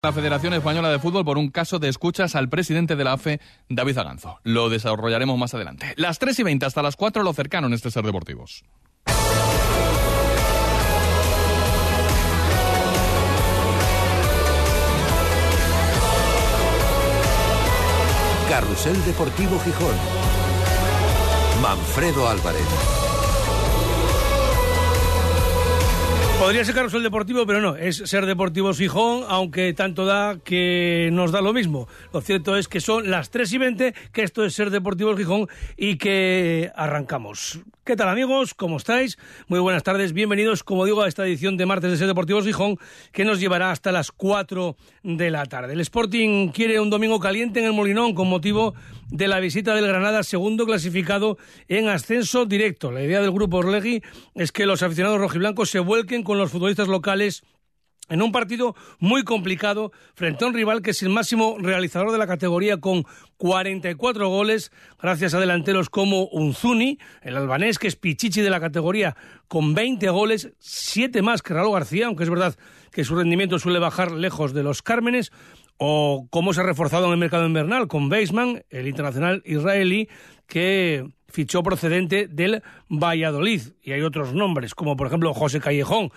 [0.00, 3.40] la Federación Española de Fútbol por un caso de escuchas al presidente de la AFE,
[3.68, 4.38] David Aganzo.
[4.44, 5.92] Lo desarrollaremos más adelante.
[5.96, 8.64] Las 3 y 20 hasta las 4, lo cercano en este Ser Deportivos.
[18.48, 19.96] Carrusel Deportivo Gijón.
[21.60, 22.97] Manfredo Álvarez.
[26.38, 31.32] Podría ser Carrusel Deportivo, pero no, es ser Deportivo Gijón, aunque tanto da que nos
[31.32, 31.88] da lo mismo.
[32.12, 35.48] Lo cierto es que son las 3 y 20, que esto es ser Deportivo Gijón
[35.76, 37.58] y que arrancamos.
[37.82, 38.54] ¿Qué tal amigos?
[38.54, 39.18] ¿Cómo estáis?
[39.48, 42.76] Muy buenas tardes, bienvenidos, como digo, a esta edición de martes de Ser Deportivos Gijón,
[43.12, 45.72] que nos llevará hasta las 4 de la tarde.
[45.72, 48.74] El Sporting quiere un domingo caliente en el Molinón con motivo
[49.10, 52.90] de la visita del Granada, segundo clasificado en ascenso directo.
[52.90, 54.02] La idea del grupo Orlegui
[54.34, 57.42] es que los aficionados rojiblancos se vuelquen con los futbolistas locales
[58.08, 62.18] en un partido muy complicado frente a un rival que es el máximo realizador de
[62.18, 63.04] la categoría con
[63.36, 69.16] 44 goles, gracias a delanteros como Unzuni, el albanés que es Pichichi de la categoría
[69.46, 72.56] con 20 goles, 7 más que Raúl García, aunque es verdad
[72.90, 75.30] que su rendimiento suele bajar lejos de los Cármenes,
[75.78, 80.08] o cómo se ha reforzado en el mercado invernal con Baseman, el internacional israelí
[80.46, 83.62] que fichó procedente del Valladolid.
[83.82, 86.10] Y hay otros nombres, como por ejemplo José Callejón,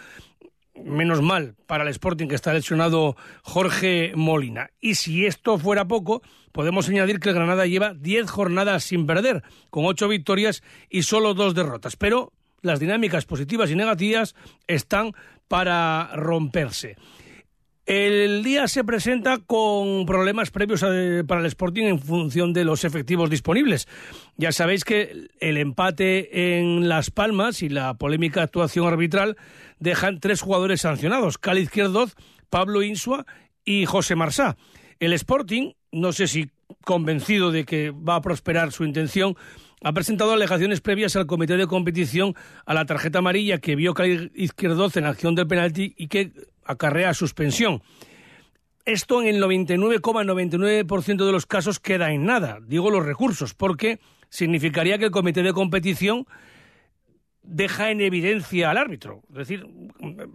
[0.84, 4.72] menos mal para el Sporting que está lesionado Jorge Molina.
[4.80, 9.44] Y si esto fuera poco, podemos añadir que el Granada lleva 10 jornadas sin perder,
[9.70, 11.96] con 8 victorias y solo 2 derrotas.
[11.96, 14.36] Pero las dinámicas positivas y negativas
[14.68, 15.14] están
[15.48, 16.96] para romperse.
[17.86, 20.86] El día se presenta con problemas previos
[21.28, 23.88] para el Sporting en función de los efectivos disponibles.
[24.38, 29.36] Ya sabéis que el empate en Las Palmas y la polémica actuación arbitral
[29.80, 32.16] dejan tres jugadores sancionados, Cali Izquierdoz,
[32.52, 33.26] Pablo Insua
[33.66, 34.58] y José Marsá.
[35.00, 36.52] El Sporting, no sé si
[36.86, 39.36] convencido de que va a prosperar su intención,
[39.84, 42.36] ha presentado alegaciones previas al comité de competición
[42.68, 46.32] a la tarjeta amarilla que vio Cali Izquierdoz en acción del penalti y que
[46.66, 47.82] acarrea suspensión.
[48.86, 54.00] Esto en el 99,99% de los casos queda en nada, digo los recursos, porque
[54.30, 56.26] significaría que el comité de competición
[57.44, 59.22] deja en evidencia al árbitro.
[59.30, 59.68] Es decir,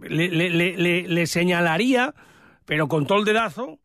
[0.09, 2.13] le, señalaría,
[2.65, 3.79] pero con todo el dedazo,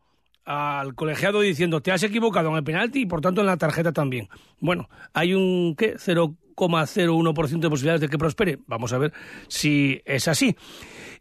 [0.44, 3.92] al colegiado diciendo te has equivocado en el penalti y por tanto en la tarjeta
[3.92, 4.28] también.
[4.60, 5.96] Bueno, hay un ¿qué?
[5.96, 8.58] 0,01% de posibilidades de que prospere.
[8.66, 9.12] Vamos a ver
[9.48, 10.56] si es así.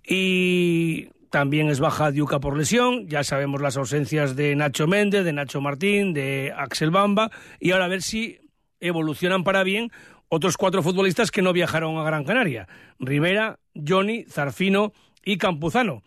[0.06, 5.34] Y también es baja Diuca por lesión, ya sabemos las ausencias de Nacho Méndez, de
[5.34, 8.40] Nacho Martín, de Axel Bamba, y ahora a ver si
[8.82, 9.92] evolucionan para bien
[10.28, 12.68] otros cuatro futbolistas que no viajaron a Gran Canaria,
[13.00, 14.92] Rivera, Johnny, Zarfino
[15.24, 16.04] y Campuzano.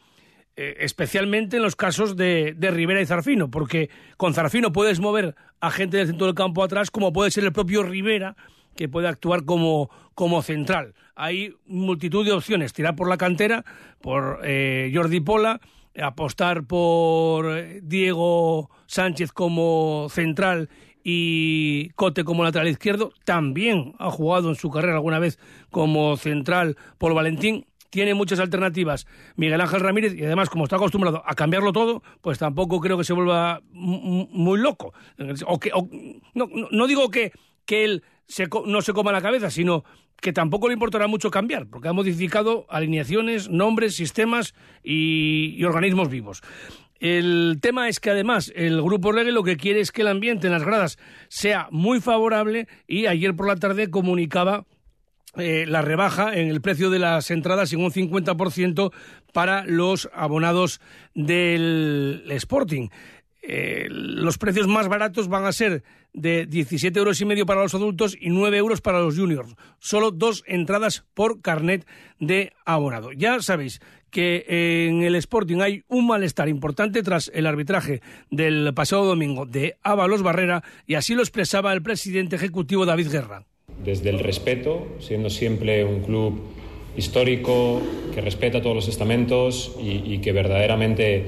[0.56, 5.34] Eh, especialmente en los casos de, de, Rivera y Zarfino, porque con Zarfino puedes mover
[5.60, 8.37] a gente del centro del campo atrás, como puede ser el propio Rivera,
[8.76, 10.94] que puede actuar como, como central.
[11.16, 13.65] Hay multitud de opciones, tirar por la cantera,
[14.00, 15.60] por eh, Jordi Pola,
[16.00, 17.47] apostar por
[17.82, 20.69] Diego Sánchez como central
[21.03, 23.12] y Cote como lateral izquierdo.
[23.25, 25.38] También ha jugado en su carrera alguna vez
[25.71, 27.66] como central por Valentín.
[27.94, 29.06] Tiene muchas alternativas
[29.37, 33.05] Miguel Ángel Ramírez y además como está acostumbrado a cambiarlo todo, pues tampoco creo que
[33.05, 34.93] se vuelva muy loco.
[36.34, 37.31] No, digo que,
[37.65, 38.03] que él
[38.66, 39.84] no se coma la cabeza, sino
[40.21, 46.43] que tampoco le importará mucho cambiar, porque ha modificado alineaciones, nombres, sistemas y, organismos vivos.
[46.99, 50.49] El tema es que además el Grupo Reggae lo que quiere es que el ambiente
[50.49, 54.66] en las gradas sea muy favorable y ayer por la tarde comunicaba
[55.37, 58.93] eh, la rebaja en el precio de las entradas en un 50%
[59.33, 60.81] para los abonados
[61.15, 62.89] del Sporting.
[63.47, 65.83] Eh, los precios más baratos van a ser
[66.15, 69.55] de 17 euros y medio para los adultos y 9 euros para los juniors.
[69.78, 71.87] Solo dos entradas por carnet
[72.19, 73.12] de abonado.
[73.12, 73.81] Ya sabéis
[74.11, 79.77] que en el Sporting hay un malestar importante tras el arbitraje del pasado domingo de
[79.83, 83.45] Ábalos Barrera y así lo expresaba el presidente ejecutivo David Guerra.
[83.82, 86.41] Desde el respeto, siendo siempre un club
[86.97, 87.80] histórico
[88.15, 91.24] que respeta todos los estamentos y, que verdaderamente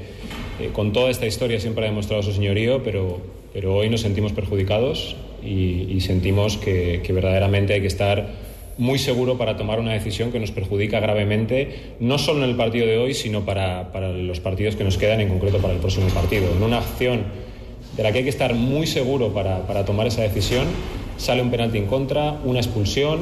[0.60, 3.20] eh, con toda esta historia siempre ha demostrado su señorío, pero
[3.56, 8.34] pero hoy nos sentimos perjudicados y, sentimos que, verdaderamente hay que estar
[8.76, 12.86] muy seguro para tomar una decisión que nos perjudica gravemente, no solo en el partido
[12.86, 16.54] de hoy, sino para, los partidos que nos quedan, en concreto para el próximo partido.
[16.54, 17.22] En una acción
[17.96, 20.66] de la que hay que estar muy seguro para, tomar esa decisión,
[21.16, 23.20] sale un penalti en contra, una expulsión,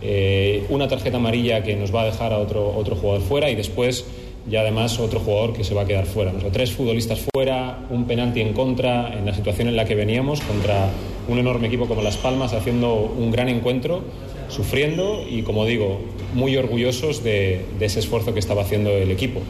[0.00, 3.54] eh, una tarjeta amarilla que nos va a dejar a otro, otro jugador fuera y
[3.54, 4.04] después
[4.50, 6.32] y además otro jugador que se va a quedar fuera.
[6.52, 10.90] tres futbolistas fuera, un penalti en contra en la situación en la que veníamos contra
[11.28, 14.02] un enorme equipo como Las Palmas haciendo un gran encuentro,
[14.48, 16.00] sufriendo y, como digo,
[16.34, 19.40] muy orgullosos de, ese esfuerzo que estaba haciendo el equipo.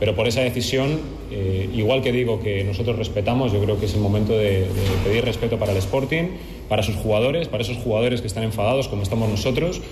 [0.00, 0.98] Pero por esa decisión,
[1.30, 4.66] eh, igual que digo que nosotros respetamos, yo creo que es el momento de,
[5.04, 6.24] pedir respeto para el Sporting,
[6.72, 9.82] para sus jugadores, para esos jugadores que están enfadados como estamos nosotros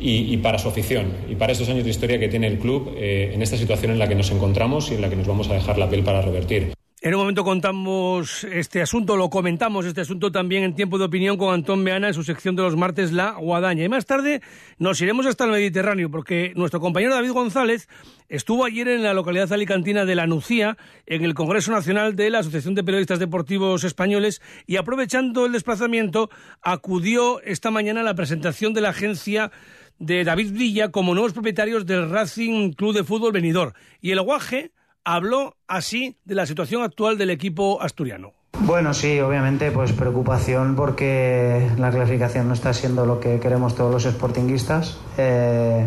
[0.00, 3.32] y, para su afición y para estos años de historia que tiene el club eh,
[3.34, 5.52] en esta situación en la que nos encontramos y en la que nos vamos a
[5.52, 6.75] dejar la piel para revertir.
[7.02, 11.36] En un momento contamos este asunto, lo comentamos este asunto también en tiempo de opinión
[11.36, 13.84] con Antón Beana en su sección de los martes La Guadaña.
[13.84, 14.40] Y más tarde
[14.78, 17.86] nos iremos hasta el Mediterráneo porque nuestro compañero David González
[18.30, 22.38] estuvo ayer en la localidad alicantina de La Nucía en el Congreso Nacional de la
[22.38, 26.30] Asociación de Periodistas Deportivos Españoles y aprovechando el desplazamiento
[26.62, 29.52] acudió esta mañana a la presentación de la agencia
[29.98, 33.74] de David Villa como nuevos propietarios del Racing Club de Fútbol Venidor.
[34.00, 34.72] Y el Guaje
[35.06, 38.32] habló así de la situación actual del equipo asturiano.
[38.60, 43.92] Bueno, sí, obviamente, pues preocupación porque la clasificación no está siendo lo que queremos todos
[43.92, 44.98] los sportinguistas.
[45.16, 45.86] Eh,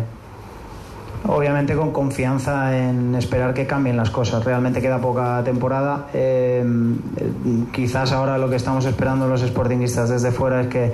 [1.26, 4.42] obviamente con confianza en esperar que cambien las cosas.
[4.42, 6.08] Realmente queda poca temporada.
[6.14, 6.64] Eh,
[7.72, 10.92] quizás ahora lo que estamos esperando los sportinguistas desde fuera es que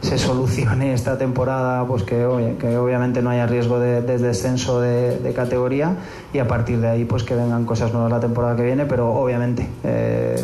[0.00, 5.96] se solucione esta temporada, pues que, que obviamente no haya riesgo de, descenso de, categoría
[6.32, 9.12] y a partir de ahí pues que vengan cosas nuevas la temporada que viene, pero
[9.12, 10.36] obviamente eh,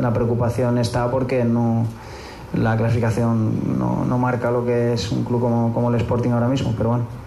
[0.00, 1.84] la preocupación está porque no
[2.54, 6.48] la clasificación no, no, marca lo que es un club como, como el Sporting ahora
[6.48, 7.19] mismo, pero bueno.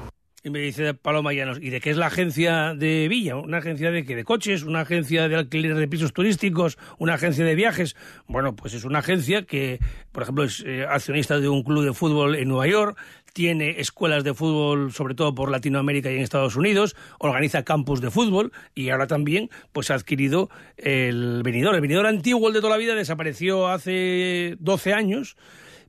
[0.45, 3.38] Y me dice Paloma Llanos, ¿y de qué es la agencia de Villa?
[3.38, 4.13] ¿Una agencia de qué?
[4.13, 4.63] ¿De coches?
[4.63, 6.78] ¿Una agencia de alquiler de pisos turísticos?
[6.98, 7.95] ¿Una agencia de viajes?
[8.28, 9.80] Bueno, pues es una agencia que,
[10.12, 13.00] por ejemplo, es eh, accionista de un club de fútbol en Nueva York,
[13.31, 18.12] tiene escuelas de fútbol, sobre todo por Latinoamérica y en Estados Unidos, organiza campus de
[18.12, 21.74] fútbol y ahora también pues ha adquirido el venidor.
[21.75, 25.38] El venidor antiguo, el de toda la vida, desapareció hace 12 años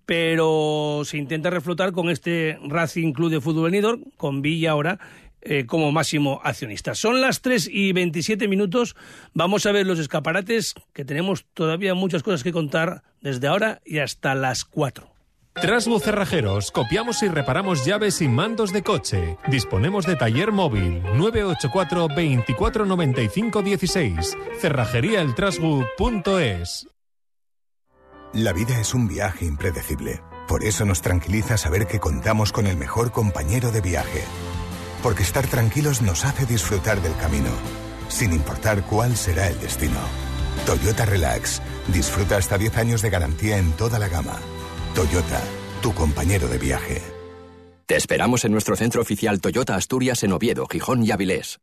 [0.06, 4.98] pero se intenta reflotar con este Racing Club de Fútbol Venidor, con Villa ahora
[5.46, 6.94] eh, como máximo accionista.
[6.94, 8.96] Son las 3 y 27 minutos.
[9.34, 13.98] Vamos a ver los escaparates, que tenemos todavía muchas cosas que contar desde ahora y
[13.98, 15.06] hasta las 4.
[15.60, 19.36] Trasbu Cerrajeros, copiamos y reparamos llaves y mandos de coche.
[19.48, 24.36] Disponemos de taller móvil 984 2495 16.
[28.34, 30.20] La vida es un viaje impredecible.
[30.48, 34.24] Por eso nos tranquiliza saber que contamos con el mejor compañero de viaje.
[35.04, 37.50] Porque estar tranquilos nos hace disfrutar del camino,
[38.08, 40.00] sin importar cuál será el destino.
[40.66, 41.62] Toyota Relax.
[41.92, 44.40] Disfruta hasta 10 años de garantía en toda la gama.
[44.96, 45.40] Toyota,
[45.80, 47.02] tu compañero de viaje.
[47.86, 51.60] Te esperamos en nuestro centro oficial Toyota Asturias en Oviedo, Gijón y Avilés.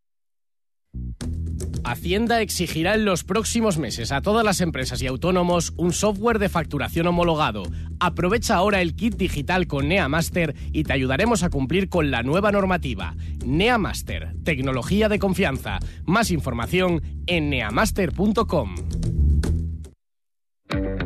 [1.84, 6.50] Hacienda exigirá en los próximos meses a todas las empresas y autónomos un software de
[6.50, 7.64] facturación homologado.
[8.00, 12.52] Aprovecha ahora el kit digital con NeaMaster y te ayudaremos a cumplir con la nueva
[12.52, 13.16] normativa.
[13.46, 15.80] NeaMaster, tecnología de confianza.
[16.06, 18.76] Más información en neamaster.com.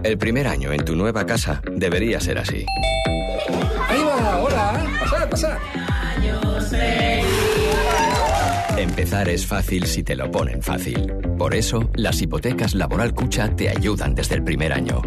[0.03, 2.65] El primer año en tu nueva casa debería ser así.
[3.87, 5.57] Ahí va, hola, pasad, pasad.
[8.77, 11.13] Empezar es fácil si te lo ponen fácil.
[11.37, 15.01] Por eso, las hipotecas Laboral Cucha te ayudan desde el primer año.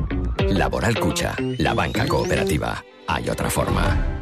[0.49, 2.83] Laboral Cucha, la banca cooperativa.
[3.07, 4.15] Hay otra forma.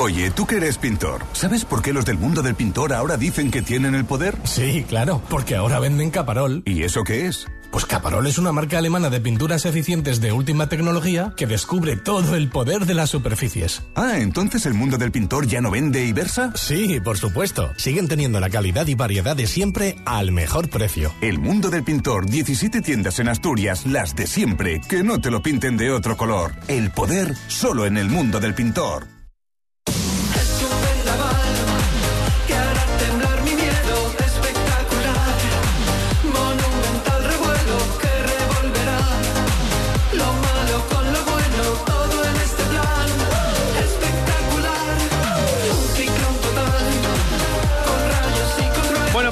[0.00, 3.50] Oye, tú que eres pintor, ¿sabes por qué los del mundo del pintor ahora dicen
[3.50, 4.36] que tienen el poder?
[4.44, 6.62] Sí, claro, porque ahora venden caparol.
[6.64, 7.46] ¿Y eso qué es?
[7.70, 12.34] Pues Caparol es una marca alemana de pinturas eficientes de última tecnología que descubre todo
[12.34, 13.82] el poder de las superficies.
[13.94, 16.52] Ah, entonces el mundo del pintor ya no vende y versa?
[16.56, 17.70] Sí, por supuesto.
[17.76, 21.12] Siguen teniendo la calidad y variedad de siempre al mejor precio.
[21.20, 25.42] El mundo del pintor, 17 tiendas en Asturias, las de siempre, que no te lo
[25.42, 26.52] pinten de otro color.
[26.66, 29.06] El poder solo en el mundo del pintor.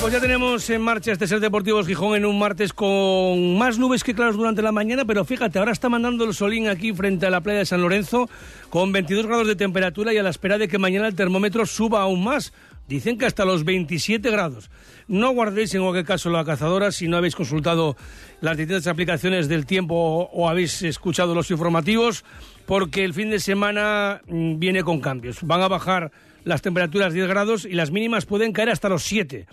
[0.08, 4.02] Pues ya tenemos en marcha este Ser Deportivos Gijón en un martes con más nubes
[4.02, 7.30] que claros durante la mañana, pero fíjate, ahora está mandando el solín aquí frente a
[7.30, 8.30] la playa de San Lorenzo
[8.70, 12.00] con 22 grados de temperatura y a la espera de que mañana el termómetro suba
[12.00, 12.54] aún más.
[12.88, 14.70] Dicen que hasta los 27 grados.
[15.08, 17.94] No guardéis en cualquier caso la cazadora si no habéis consultado
[18.40, 22.24] las distintas aplicaciones del tiempo o habéis escuchado los informativos,
[22.64, 25.42] porque el fin de semana mm, viene con cambios.
[25.42, 26.12] Van a bajar
[26.44, 29.46] las temperaturas 10 grados y las mínimas pueden caer hasta los 7.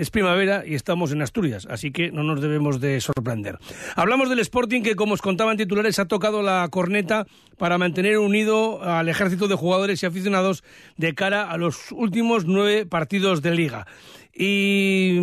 [0.00, 3.58] Es primavera y estamos en Asturias, así que no nos debemos de sorprender.
[3.96, 7.26] Hablamos del Sporting que, como os contaba en titulares, ha tocado la corneta
[7.58, 10.64] para mantener unido al ejército de jugadores y aficionados
[10.96, 13.86] de cara a los últimos nueve partidos de liga.
[14.34, 15.18] Y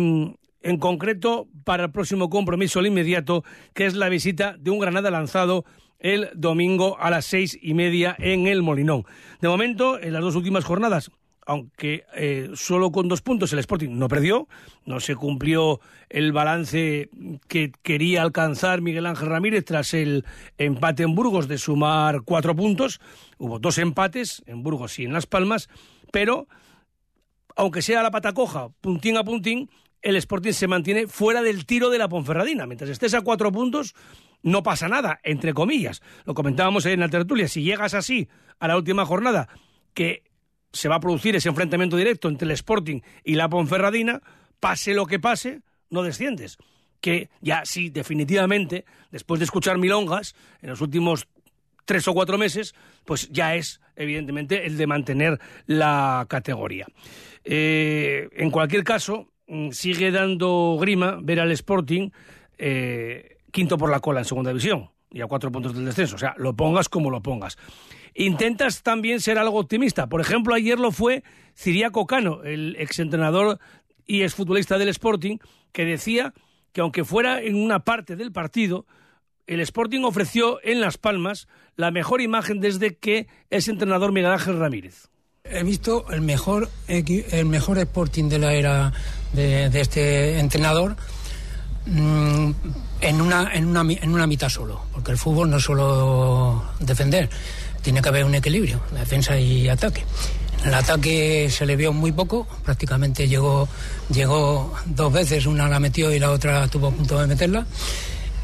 [0.62, 3.42] en concreto para el próximo compromiso, el inmediato,
[3.74, 5.64] que es la visita de un Granada lanzado
[5.98, 9.04] el domingo a las seis y media en el Molinón.
[9.40, 11.10] De momento, en las dos últimas jornadas,
[11.48, 14.48] aunque eh, solo con dos puntos el Sporting no perdió,
[14.84, 17.08] no se cumplió el balance
[17.48, 20.26] que quería alcanzar Miguel Ángel Ramírez tras el
[20.58, 23.00] empate en Burgos de sumar cuatro puntos.
[23.38, 25.70] Hubo dos empates en Burgos y en Las Palmas,
[26.12, 26.48] pero
[27.56, 29.70] aunque sea la pata coja, puntín a puntín,
[30.02, 32.66] el Sporting se mantiene fuera del tiro de la Ponferradina.
[32.66, 33.94] Mientras estés a cuatro puntos,
[34.42, 36.02] no pasa nada, entre comillas.
[36.26, 37.48] Lo comentábamos en la tertulia.
[37.48, 38.28] Si llegas así
[38.60, 39.48] a la última jornada,
[39.94, 40.27] que
[40.72, 44.22] se va a producir ese enfrentamiento directo entre el Sporting y la Ponferradina,
[44.60, 45.60] pase lo que pase,
[45.90, 46.58] no desciendes.
[47.00, 51.28] Que ya sí, definitivamente, después de escuchar milongas en los últimos
[51.84, 56.86] tres o cuatro meses, pues ya es, evidentemente, el de mantener la categoría.
[57.44, 62.10] Eh, en cualquier caso, mm, sigue dando grima ver al Sporting
[62.58, 66.16] eh, quinto por la cola en segunda división y a cuatro puntos del descenso.
[66.16, 67.56] O sea, lo pongas como lo pongas.
[68.14, 70.08] Intentas también ser algo optimista.
[70.08, 71.22] Por ejemplo, ayer lo fue
[71.56, 73.58] Ciriaco Cano, el exentrenador
[74.06, 75.38] y exfutbolista del Sporting,
[75.72, 76.34] que decía
[76.72, 78.86] que aunque fuera en una parte del partido,
[79.46, 84.58] el Sporting ofreció en Las Palmas la mejor imagen desde que es entrenador Miguel Ángel
[84.58, 85.08] Ramírez.
[85.44, 88.92] He visto el mejor, el mejor Sporting de la era
[89.32, 90.96] de, este entrenador
[91.90, 92.50] Mm,
[93.00, 97.28] en una, en, una, en una mitad solo, porque el fútbol no solo defender,
[97.82, 100.04] tiene que haber un equilibrio, defensa y ataque.
[100.64, 103.68] El ataque se le vio muy poco, prácticamente llegó,
[104.10, 107.66] llegó dos veces, una la metió y la otra tuvo a punto de meterla.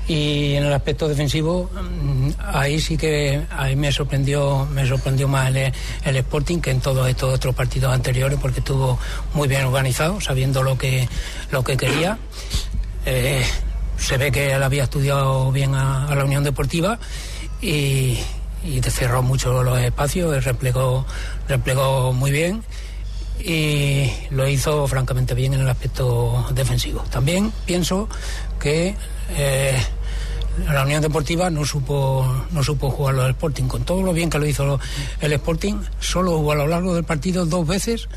[0.07, 5.49] Y en el aspecto defensivo, mm, ahí sí que ahí me sorprendió, me sorprendió más
[5.49, 5.73] el,
[6.05, 8.99] el Sporting que en todos estos otros partidos anteriores, porque estuvo
[9.33, 11.09] muy bien organizado, sabiendo lo que,
[11.51, 12.19] lo que quería
[13.07, 13.45] eh,
[13.97, 16.99] se ve que él había estudiado bien a, la Unión Deportiva
[17.61, 18.19] y,
[18.65, 21.07] y cerró mucho los espacios, replegó,
[21.49, 22.63] replegó muy bien
[23.41, 27.05] y lo hizo francamente bien en el aspecto defensivo.
[27.11, 28.09] También pienso
[28.61, 28.95] que
[29.37, 29.77] eh,
[30.71, 33.65] la Unión Deportiva no supo, no supo jugar al Sporting.
[33.65, 34.79] Con todo lo bien que lo hizo
[35.21, 38.09] el Sporting, solo hubo a lo largo del partido dos veces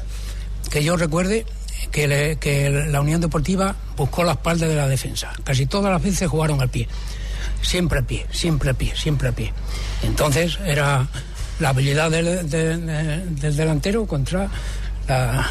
[0.70, 1.46] que yo recuerde
[1.92, 5.32] que, la Unión Deportiva buscó la espalda de la defensa.
[5.44, 6.88] Casi todas las veces jugaron al pie.
[7.62, 9.54] Siempre al pie, siempre al pie, siempre al pie.
[10.04, 11.08] Entonces era
[11.60, 12.50] la habilidad del,
[13.40, 14.50] delantero contra
[15.08, 15.50] la,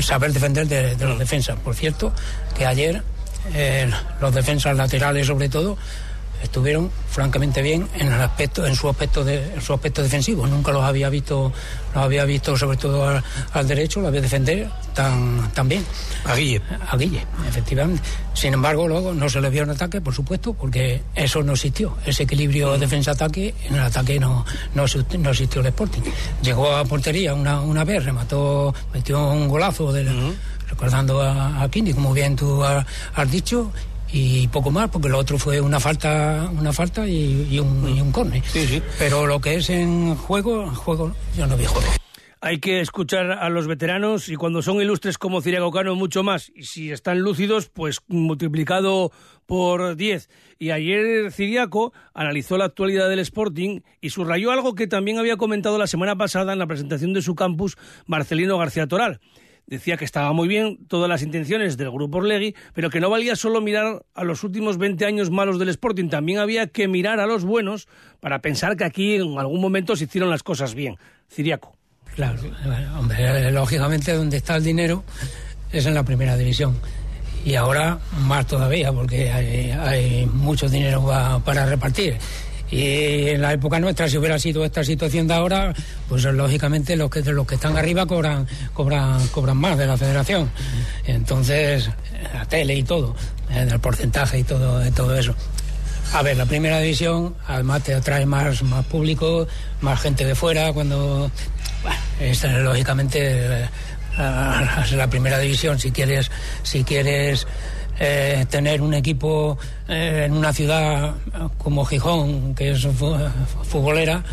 [0.00, 1.58] saber defender de, los defensas.
[1.58, 2.12] Por cierto,
[2.56, 3.02] que ayer
[3.54, 5.76] eh, los defensas laterales sobre todo
[6.42, 10.46] estuvieron francamente bien en el aspecto en su aspecto de su aspecto defensivo.
[10.46, 11.52] Nunca los había visto
[11.94, 15.84] los había visto sobre todo al, derecho lo había defender tan, tan bien.
[16.24, 16.62] A Guille.
[16.88, 18.02] A Guille efectivamente.
[18.34, 21.96] Sin embargo luego no se le vio en ataque por supuesto porque eso no existió.
[22.06, 22.80] Ese equilibrio mm.
[22.80, 24.44] defensa ataque en el ataque no
[24.74, 24.84] no,
[25.18, 26.02] no existió el Sporting.
[26.42, 30.34] Llegó a portería una, una vez remató metió un golazo del, mm.
[30.68, 33.72] recordando a, a como bien tú has dicho
[34.12, 38.12] y poco más, porque lo otro fue una falta, una falta y, un, y un
[38.12, 38.42] córner.
[38.98, 41.88] Pero lo que es en juego, juego, yo no vi juego.
[42.42, 46.50] Hay que escuchar a los veteranos y cuando son ilustres como Ciriaco Cano mucho más.
[46.54, 49.12] Y si están lúcidos, pues multiplicado
[49.44, 50.30] por 10.
[50.58, 55.76] Y ayer Ciriaco analizó la actualidad del Sporting y subrayó algo que también había comentado
[55.76, 57.76] la semana pasada en la presentación de su campus
[58.06, 59.20] Marcelino García Toral
[59.70, 63.36] decía que estaba muy bien todas las intenciones del grupo Orlegui, pero que no valía
[63.36, 67.26] solo mirar a los últimos 20 años malos del Sporting, también había que mirar a
[67.26, 70.96] los buenos para pensar que aquí en algún momento se hicieron las cosas bien.
[71.30, 71.76] Ciriaco.
[72.16, 72.40] Claro,
[72.98, 75.04] hombre, lógicamente donde está el dinero
[75.72, 76.76] es en la primera división.
[77.44, 81.06] Y ahora más todavía, porque hay, mucho dinero
[81.44, 82.18] para repartir.
[82.70, 85.74] Y en la época nuestra, si hubiera sido esta situación de ahora,
[86.08, 90.50] pues lógicamente los que, los que están arriba cobran, cobran, cobran más de la federación.
[91.04, 91.90] Entonces,
[92.32, 93.16] la tele y todo,
[93.50, 95.34] eh, el porcentaje y todo, todo eso.
[96.12, 99.46] A ver, la primera división, además te atrae más, más público,
[99.80, 101.30] más gente de fuera, cuando.
[101.82, 103.68] Bueno, lógicamente,
[104.18, 106.30] la, la primera división, si quieres,
[106.62, 107.46] si quieres
[108.00, 109.56] eh, tener un equipo
[109.88, 111.14] eh, en una ciudad
[111.58, 112.86] como Gijón, que es
[113.64, 114.24] futbolera,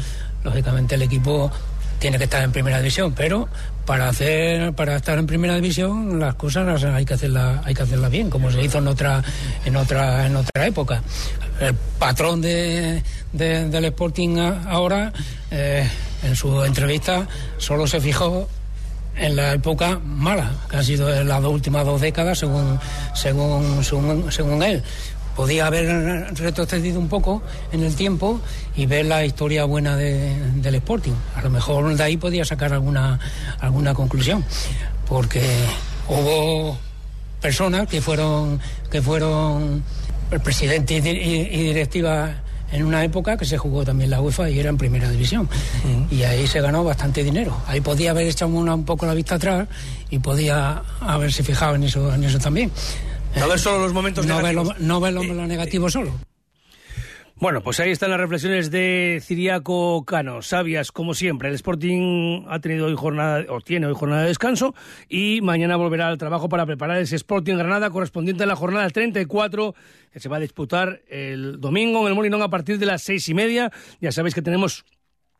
[0.44, 1.52] lógicamente el equipo
[2.00, 3.48] tiene que estar en primera división, pero
[3.86, 8.12] para hacer para estar en primera división las cosas hay que hacerlas hay que hacerlas
[8.12, 9.24] bien, como se hizo en otra
[9.66, 11.02] en otra en otra época.
[11.60, 13.02] El patrón de,
[13.34, 14.38] de- del Sporting
[14.70, 15.12] ahora
[15.50, 15.90] eh,
[16.24, 18.48] en su entrevista solo se fijó
[19.20, 22.80] en la época mala, que ha sido en las dos últimas dos décadas, según,
[23.14, 24.84] según, según, según él.
[25.36, 28.42] Podía haber retrocedido un poco en el tiempo
[28.76, 31.14] y ver la historia buena de- del Sporting.
[31.36, 33.20] A lo mejor de ahí podía sacar alguna,
[33.60, 34.44] alguna conclusión,
[35.08, 35.44] porque
[36.08, 36.78] hubo
[37.40, 38.60] personas que fueron,
[38.90, 39.84] que fueron
[40.32, 42.32] el presidente y, di- y- y directiva
[42.72, 45.48] en una época que se jugó también la UEFA y era en primera división.
[46.12, 47.58] Y ahí se ganó bastante dinero.
[47.68, 49.68] Ahí podía haber echado una- un poco la vista atrás
[50.10, 52.72] y podía haberse fijado en eso, en eso también.
[53.36, 54.88] No ver solo los momentos no ver lo, negativos.
[54.88, 56.12] no ver lo, lo negativo solo.
[57.40, 60.42] Bueno, pues ahí están las reflexiones de Ciriaco Cano.
[60.42, 61.50] Sabias, como siempre.
[61.50, 64.74] El Sporting ha tenido hoy jornada, o tiene hoy jornada de descanso,
[65.08, 69.76] y mañana volverá al trabajo para preparar ese Sporting Granada correspondiente a la jornada 34,
[70.12, 73.30] que se va a disputar el domingo en el Molinón a partir de las seis
[73.30, 73.72] y media.
[74.02, 74.84] Ya sabéis que tenemos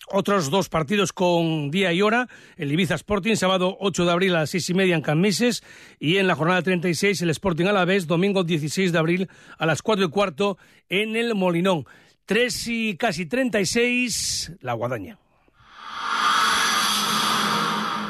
[0.08, 2.28] otros dos partidos con día y hora.
[2.56, 5.64] El Ibiza Sporting, sábado 8 de abril a las seis y media en Cammises.
[6.00, 9.66] Y en la jornada 36, el Sporting a la vez, domingo 16 de abril a
[9.66, 10.58] las cuatro y cuarto
[10.90, 11.86] en el Molinón.
[12.26, 15.18] 3 y casi 36, la Guadaña.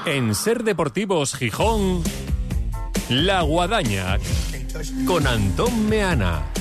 [0.08, 2.02] En Ser Deportivos Gijón,
[3.10, 4.18] La Guadaña,
[5.06, 6.57] con Antón Meana.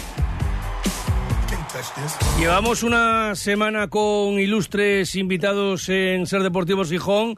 [2.39, 7.37] Llevamos una semana con ilustres invitados en Ser Deportivos Gijón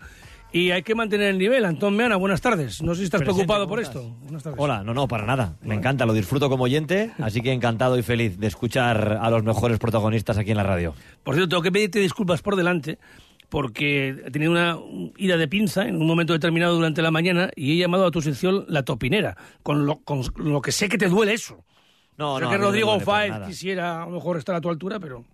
[0.53, 1.65] y hay que mantener el nivel.
[1.65, 2.83] Antón Meana, buenas tardes.
[2.83, 3.97] No sé si estás Presente, preocupado ¿cómo por estás?
[3.97, 4.17] esto.
[4.23, 4.59] Buenas tardes.
[4.61, 5.57] Hola, no, no, para nada.
[5.63, 9.43] Me encanta, lo disfruto como oyente, así que encantado y feliz de escuchar a los
[9.45, 10.95] mejores protagonistas aquí en la radio.
[11.23, 12.99] Por cierto, tengo que pedirte disculpas por delante
[13.49, 14.79] porque he tenido una
[15.17, 18.21] ida de pinza en un momento determinado durante la mañana y he llamado a tu
[18.21, 21.65] sección la topinera, con lo, con lo que sé que te duele eso.
[22.19, 25.25] No, que Rodrigo Fáez quisiera a lo mejor estar a tu altura, pero...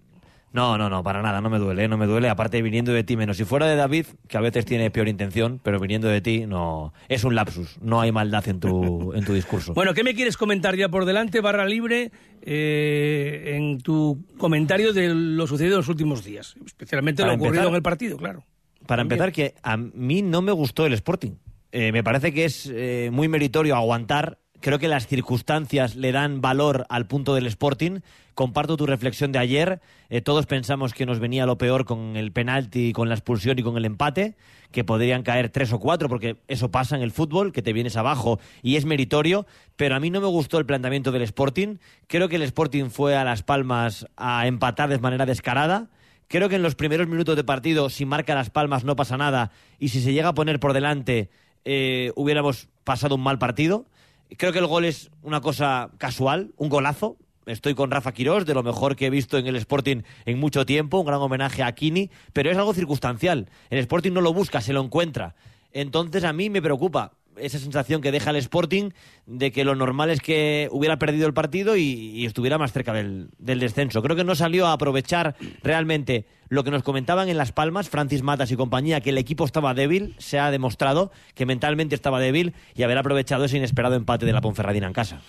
[0.53, 2.29] No, no, no, para nada, no me duele, no me duele.
[2.29, 5.61] Aparte, viniendo de ti, menos si fuera de David, que a veces tiene peor intención,
[5.61, 6.93] pero viniendo de ti, no.
[7.09, 9.75] Es un lapsus, no hay maldad en tu, en tu discurso.
[9.75, 15.13] Bueno, ¿qué me quieres comentar ya por delante, barra libre, eh, en tu comentario de
[15.13, 16.55] lo sucedido en los últimos días?
[16.65, 18.45] Especialmente Para lo ocurrido en el partido, claro.
[18.87, 21.33] Para empezar, que a mí no me gustó el Sporting.
[21.73, 24.39] Eh, me parece que es eh, muy meritorio aguantar.
[24.65, 28.01] Creo que las circunstancias le dan valor al punto del Sporting.
[28.35, 29.83] Comparto tu reflexión de ayer.
[30.09, 33.63] Eh, todos pensamos que nos venía lo peor con el penalti, con la expulsión y
[33.63, 34.37] con el empate,
[34.73, 37.99] que podrían caer tres o cuatro, porque eso pasa en el fútbol, que te vienes
[37.99, 39.47] abajo y es meritorio.
[39.77, 41.77] Pero a mí no me gustó el planteamiento del Sporting.
[42.07, 45.91] Creo que el Sporting fue a Las Palmas a empatar de manera descarada.
[46.27, 49.51] Creo que en los primeros minutos de partido, si marca las palmas, no pasa nada.
[49.79, 51.29] Y si se llega a poner por delante,
[51.67, 53.85] eh, hubiéramos pasado un mal partido.
[54.37, 57.17] Creo que el gol es una cosa casual, un golazo.
[57.47, 60.65] Estoy con Rafa Quirós, de lo mejor que he visto en el Sporting en mucho
[60.65, 63.51] tiempo, un gran homenaje a Kini, pero es algo circunstancial.
[63.69, 65.35] El Sporting no lo busca, se lo encuentra.
[65.73, 68.91] Entonces a mí me preocupa esa sensación que deja el Sporting
[69.27, 73.29] de que lo normal es que hubiera perdido el partido y, estuviera más cerca del,
[73.39, 74.03] del descenso.
[74.03, 78.23] Creo que no salió a aprovechar realmente lo que nos comentaban en Las Palmas, Francis
[78.23, 82.55] Matas y compañía, que el equipo estaba débil, se ha demostrado que mentalmente estaba débil
[82.75, 85.23] y haber aprovechado ese inesperado empate de la Ponferradina en casa.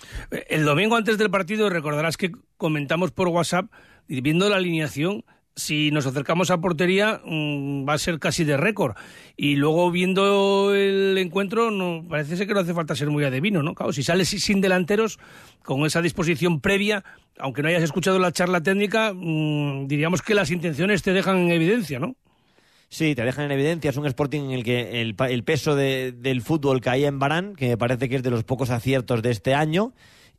[0.48, 3.66] El domingo antes del partido recordarás que comentamos por WhatsApp,
[4.08, 5.24] viendo la alineación,
[5.56, 8.94] si nos acercamos a portería mm, va a ser casi de récord.
[9.36, 13.62] Y luego viendo el encuentro, no, parece ser que no hace falta ser muy adivino,
[13.62, 13.74] ¿no?
[13.74, 15.18] Claro, si sales sin delanteros,
[15.64, 17.02] con esa disposición previa,
[17.38, 21.50] aunque no hayas escuchado la charla técnica, mm, diríamos que las intenciones te dejan en
[21.50, 22.14] evidencia, ¿no?
[22.88, 23.90] Sí, te dejan en evidencia.
[23.90, 27.56] Es un Sporting en el que el, el peso de- del fútbol caía en Barán,
[27.56, 29.92] que me parece que es de los pocos aciertos de este año.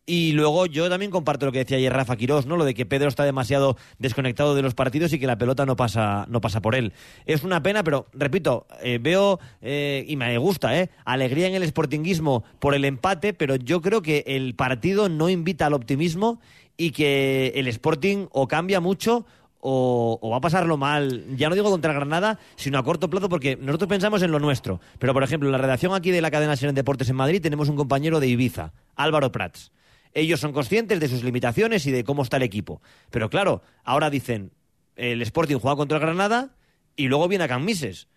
[0.10, 2.56] Y luego yo también comparto lo que decía ayer Rafa Quirós, ¿no?
[2.56, 5.76] Lo de que Pedro está demasiado desconectado de los partidos y que la pelota no
[5.76, 6.94] pasa, no pasa por él.
[7.26, 10.90] Es una pena, pero repito, eh, veo eh, y me gusta, ¿eh?
[11.04, 15.66] Alegría en el sportinguismo por el empate, pero yo creo que el partido no invita
[15.66, 16.40] al optimismo
[16.78, 19.26] y que el Sporting o cambia mucho
[19.60, 23.58] o, va a pasarlo mal, ya no digo contra Granada, sino a corto plazo, porque
[23.58, 24.80] nosotros pensamos en lo nuestro.
[25.00, 27.68] Pero, por ejemplo, en la redacción aquí de la cadena Seren Deportes en Madrid tenemos
[27.68, 29.72] un compañero de Ibiza, Álvaro Prats.
[30.18, 32.82] Ellos son conscientes de sus limitaciones y de cómo está el equipo.
[33.12, 34.52] Pero claro, ahora dicen,
[34.96, 36.56] el Sporting juega contra el Granada
[36.96, 38.08] y luego viene a Cammises.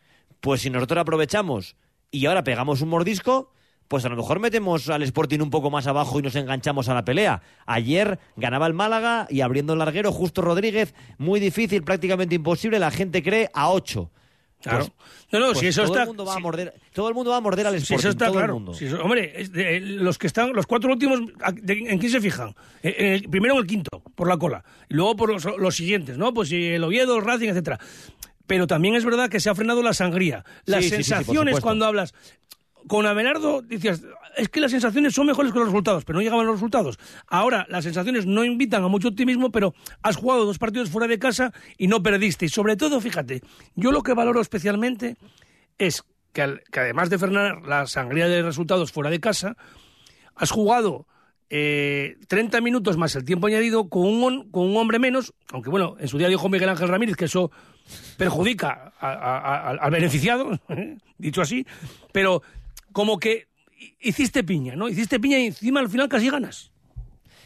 [0.41, 1.77] Pues si nosotros aprovechamos
[2.11, 3.53] y ahora pegamos un mordisco,
[3.87, 6.95] pues a lo mejor metemos al Sporting un poco más abajo y nos enganchamos a
[6.95, 7.43] la pelea.
[7.67, 12.91] Ayer ganaba el Málaga y abriendo el larguero, justo Rodríguez, muy difícil, prácticamente imposible, la
[12.91, 14.11] gente cree a 8.
[14.63, 14.79] Claro.
[14.87, 14.93] Pues-
[15.33, 16.03] no, no, pues si eso todo está.
[16.03, 17.99] El mundo va a morder, todo el mundo va a morder al Si Sporting.
[18.01, 18.55] eso está todo el claro.
[18.55, 18.75] mundo.
[18.75, 21.99] Si eso- hombre, es de- eh, los que están, los cuatro últimos, ¿a- de- ¿en
[21.99, 22.55] quién se fijan?
[22.83, 24.63] Eh, el- primero en el quinto, por la cola.
[24.89, 26.35] Y luego por los, los siguientes, ¿no?
[26.35, 27.79] Pues si el Oviedo, el Racing, etcétera.
[28.47, 30.45] Pero también es verdad que se ha frenado la sangría.
[30.67, 32.13] Las Sí, sí, sí, sí, por sensaciones cuando hablas.
[32.89, 34.03] Con Abelardo decías,
[34.37, 36.99] es que las sensaciones son mejores que los resultados, pero no llegaban los resultados.
[37.27, 41.19] Ahora, las sensaciones no invitan a mucho optimismo, pero has jugado dos partidos fuera de
[41.19, 42.47] casa y no perdiste.
[42.47, 43.43] Y sobre todo, fíjate,
[43.75, 45.17] yo lo que valoro especialmente
[45.79, 49.57] es que, al- que además de frenar la sangría de resultados fuera de casa,
[50.37, 51.07] has jugado
[51.51, 55.97] eh, 30 minutos más el tiempo añadido con un, con un hombre menos, aunque bueno,
[55.99, 57.51] en su día dijo Miguel Ángel Ramírez que eso
[58.17, 60.51] perjudica a- a- al beneficiado,
[61.19, 61.67] dicho así,
[62.13, 62.43] pero
[62.93, 63.49] como que
[64.01, 64.89] hiciste piña, ¿no?
[64.89, 66.71] Hiciste piña y encima al final casi ganas.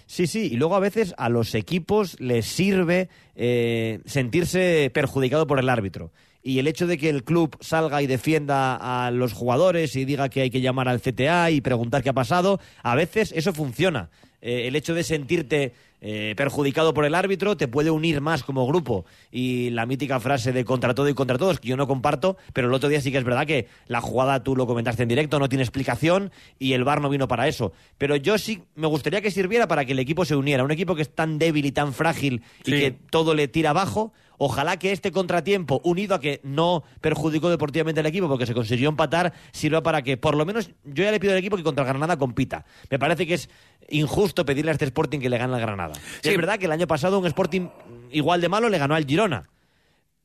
[0.06, 5.58] Sí, sí, y luego a veces a los equipos les sirve eh, sentirse perjudicado por
[5.58, 6.12] el árbitro.
[6.42, 10.28] Y el hecho de que el club salga y defienda a los jugadores y diga
[10.28, 14.10] que hay que llamar al CTA y preguntar qué ha pasado, a veces eso funciona.
[14.42, 15.72] Eh, el hecho de sentirte
[16.06, 19.06] eh, perjudicado por el árbitro te puede unir más como grupo.
[19.32, 22.68] Y la mítica frase de contra todo y contra todos, que yo no comparto, pero
[22.68, 25.38] el otro día sí que es verdad que la jugada tú lo comentaste en directo,
[25.38, 27.72] no tiene explicación y el VAR no vino para eso.
[27.96, 30.62] Pero yo sí me gustaría que sirviera para que el equipo se uniera.
[30.62, 34.12] Un equipo que es tan débil y tan frágil y que todo le tira abajo.
[34.38, 38.88] Ojalá que este contratiempo, unido a que no perjudicó deportivamente al equipo porque se consiguió
[38.88, 41.84] empatar, sirva para que, por lo menos, yo ya le pido al equipo que contra
[41.84, 42.64] el Granada compita.
[42.90, 43.48] Me parece que es
[43.88, 45.94] injusto pedirle a este Sporting que le gane al Granada.
[46.22, 47.68] Es verdad que el año pasado un Sporting
[48.10, 49.48] igual de malo le ganó al Girona.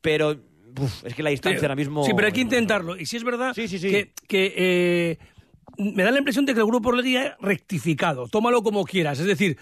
[0.01, 0.35] Pero
[0.79, 2.05] uf, es que la distancia Sí, ahora mismo.
[2.05, 2.97] Sí, pero hay que intentarlo.
[2.97, 5.17] Y si es verdad que, que, eh,
[5.77, 8.27] me da la impresión de que el grupo Orlegui ha rectificado.
[8.27, 9.19] Tómalo como quieras.
[9.19, 9.57] Es decir,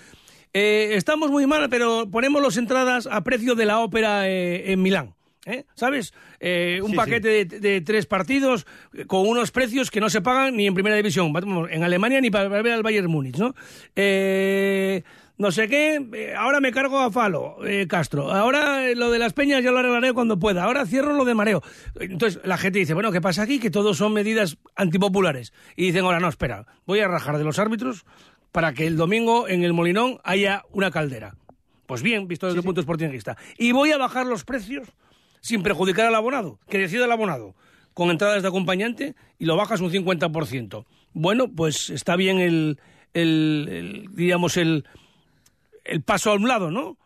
[0.58, 4.82] eh, estamos muy mal, pero ponemos las entradas a precio de la ópera eh, en
[4.82, 5.14] Milán.
[5.46, 5.66] ¿eh?
[5.76, 6.14] ¿Sabes?
[6.40, 10.22] Eh, un Sí, paquete De, de tres partidos eh, con unos precios que no se
[10.22, 11.32] pagan ni en primera división,
[11.70, 13.54] en Alemania ni para ver al Bayern Múnich, ¿no?
[13.96, 15.04] Eh,
[15.38, 18.32] no sé qué, eh, ahora me cargo a Falo, eh, Castro.
[18.32, 20.64] Ahora lo de las peñas ya lo arreglaré cuando pueda.
[20.64, 21.62] Ahora cierro lo de mareo.
[22.00, 23.60] Entonces la gente dice, bueno, ¿qué pasa aquí?
[23.60, 25.54] Que todos son medidas antipopulares.
[25.76, 28.04] Y dicen, ahora no, espera, voy a rajar de los árbitros
[28.52, 31.36] para que el domingo en el Molinón haya una caldera.
[31.86, 33.38] Pues bien, visto desde el punto sportingista.
[33.58, 34.88] Y voy a bajar los precios
[35.42, 37.56] sin perjudicar al abonado, que decida el abonado,
[37.94, 40.86] con entradas de acompañante y lo bajas un 50%.
[41.14, 42.80] Bueno, pues está bien el,
[43.14, 44.86] el- el, digamos, el,
[45.86, 46.98] el paso a un lado, ¿no?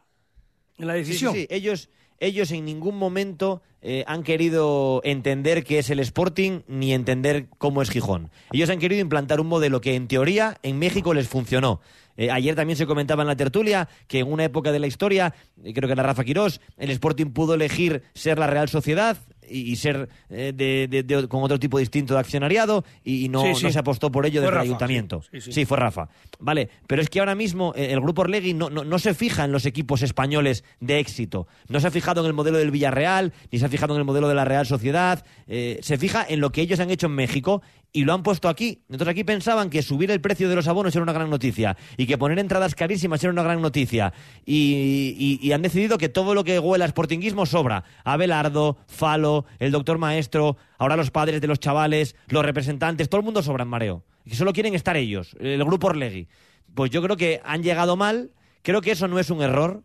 [0.78, 1.34] En la Sí, sí, decisión.
[1.36, 1.48] sí.
[1.50, 1.90] Ellos,
[2.22, 7.82] ellos en ningún momento eh, han querido entender qué es el Sporting ni entender cómo
[7.82, 8.30] es Gijón.
[8.54, 11.82] Ellos han querido implantar un modelo que en teoría en México les funcionó.
[12.18, 15.34] Eh, ayer también se comentaba en la tertulia que en una época de la historia,
[15.64, 19.18] eh, creo que era Rafa Quirós, el Sporting pudo elegir ser la Real Sociedad
[19.50, 23.30] y, y ser eh, de, de- de- con otro tipo distinto de accionariado y, y
[23.30, 23.64] no, Sí, sí.
[23.66, 25.22] no se apostó por ello Fue desde Rafa, el ayuntamiento.
[25.40, 26.10] sí, fue Rafa.
[26.40, 29.46] Vale, pero es que ahora mismo eh, el grupo Orlegui no, no, no se fija
[29.46, 31.48] en los equipos españoles de éxito.
[31.68, 34.06] No se ha fijado en el modelo del Villarreal, ni se ha fijado en el
[34.06, 35.24] modelo de la Real Sociedad.
[35.48, 37.62] eh, se fija en lo que ellos han hecho en México
[37.94, 38.84] y lo han puesto aquí.
[38.90, 42.06] Entonces aquí pensaban que subir el precio de los abonos era una gran noticia y
[42.06, 44.14] que poner entradas carísimas era una gran noticia.
[44.46, 47.84] Y, han decidido que todo lo que huela a sportinguismo sobra.
[48.04, 53.26] Abelardo, Falo, el doctor maestro, ahora los padres de los chavales, los representantes, todo el
[53.26, 54.04] mundo sobra en mareo.
[54.24, 56.28] Y solo quieren estar ellos, el grupo Orlegui.
[56.74, 59.84] Pues yo creo que han llegado mal, creo que eso no es un error.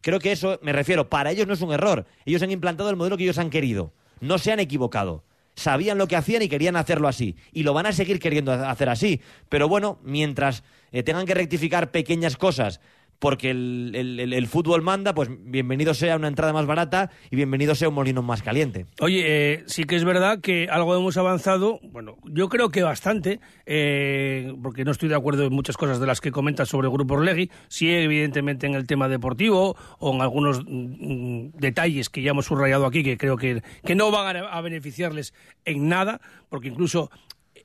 [0.00, 2.06] Creo que eso, me refiero, para ellos no es un error.
[2.24, 3.92] Ellos han implantado el modelo que ellos han querido.
[4.20, 5.24] No se han equivocado.
[5.58, 7.34] Sabían lo que hacían y querían hacerlo así.
[7.52, 9.20] Y lo van a seguir queriendo ha- hacer así.
[9.48, 12.80] Pero bueno, mientras eh, tengan que rectificar pequeñas cosas
[13.18, 17.88] porque el, el- fútbol manda, pues bienvenido sea una entrada más barata y bienvenido sea
[17.88, 18.86] un molino más caliente.
[19.00, 23.40] Oye, eh, sí que es verdad que algo hemos avanzado, bueno, yo creo que bastante,
[23.66, 26.92] eh, porque no estoy de acuerdo en muchas cosas de las que comentas sobre el
[26.92, 32.30] Grupo Orlegui, sí evidentemente en el tema deportivo o en algunos mm, detalles que ya
[32.30, 37.10] hemos subrayado aquí que creo que, que no van a, beneficiarles en nada, porque incluso...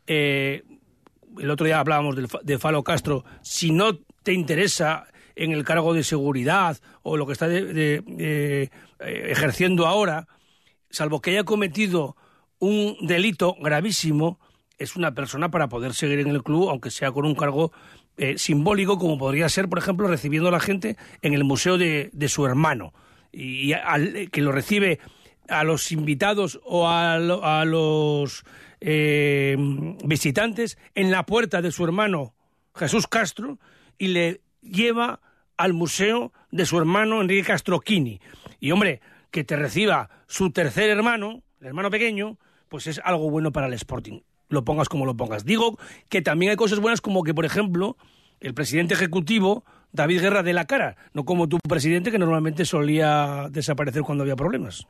[0.08, 0.64] eh,
[1.40, 5.94] el otro día hablábamos fa- de Falo Castro, si no te interesa en el cargo
[5.94, 8.70] de seguridad o lo que está de- de- eh,
[9.00, 10.28] ejerciendo ahora,
[10.90, 12.16] salvo que haya cometido
[12.60, 14.40] un delito gravísimo,
[14.78, 17.72] es una persona para poder seguir en el club, aunque sea con un cargo
[18.18, 22.12] eh, simbólico, como podría ser, por ejemplo, recibiendo a la gente en el museo de,
[22.14, 22.94] de su hermano,
[23.32, 25.00] y, al- que lo recibe
[25.50, 28.44] a los invitados o a, a los
[28.82, 29.56] eh,
[30.06, 32.36] visitantes en la puerta de su hermano
[32.76, 33.58] Jesús Castro
[33.98, 35.20] y le lleva
[35.58, 38.20] al museo de su hermano Enrique Castroquini.
[38.60, 42.38] Y hombre, que te reciba su tercer hermano, el hermano pequeño,
[42.70, 44.22] pues es algo bueno para el Sporting.
[44.50, 45.46] Lo pongas como lo pongas.
[45.46, 45.78] Digo
[46.10, 47.98] que también hay cosas buenas como que, por ejemplo,
[48.40, 53.48] el presidente ejecutivo, David Guerra, de la cara, no como tu presidente que normalmente solía
[53.50, 54.88] desaparecer cuando había problemas.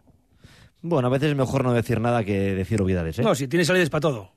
[0.82, 3.24] Bueno, a veces es mejor no decir nada que decir obviedades, ¿eh?
[3.24, 4.32] No, si tienes salidas para todo.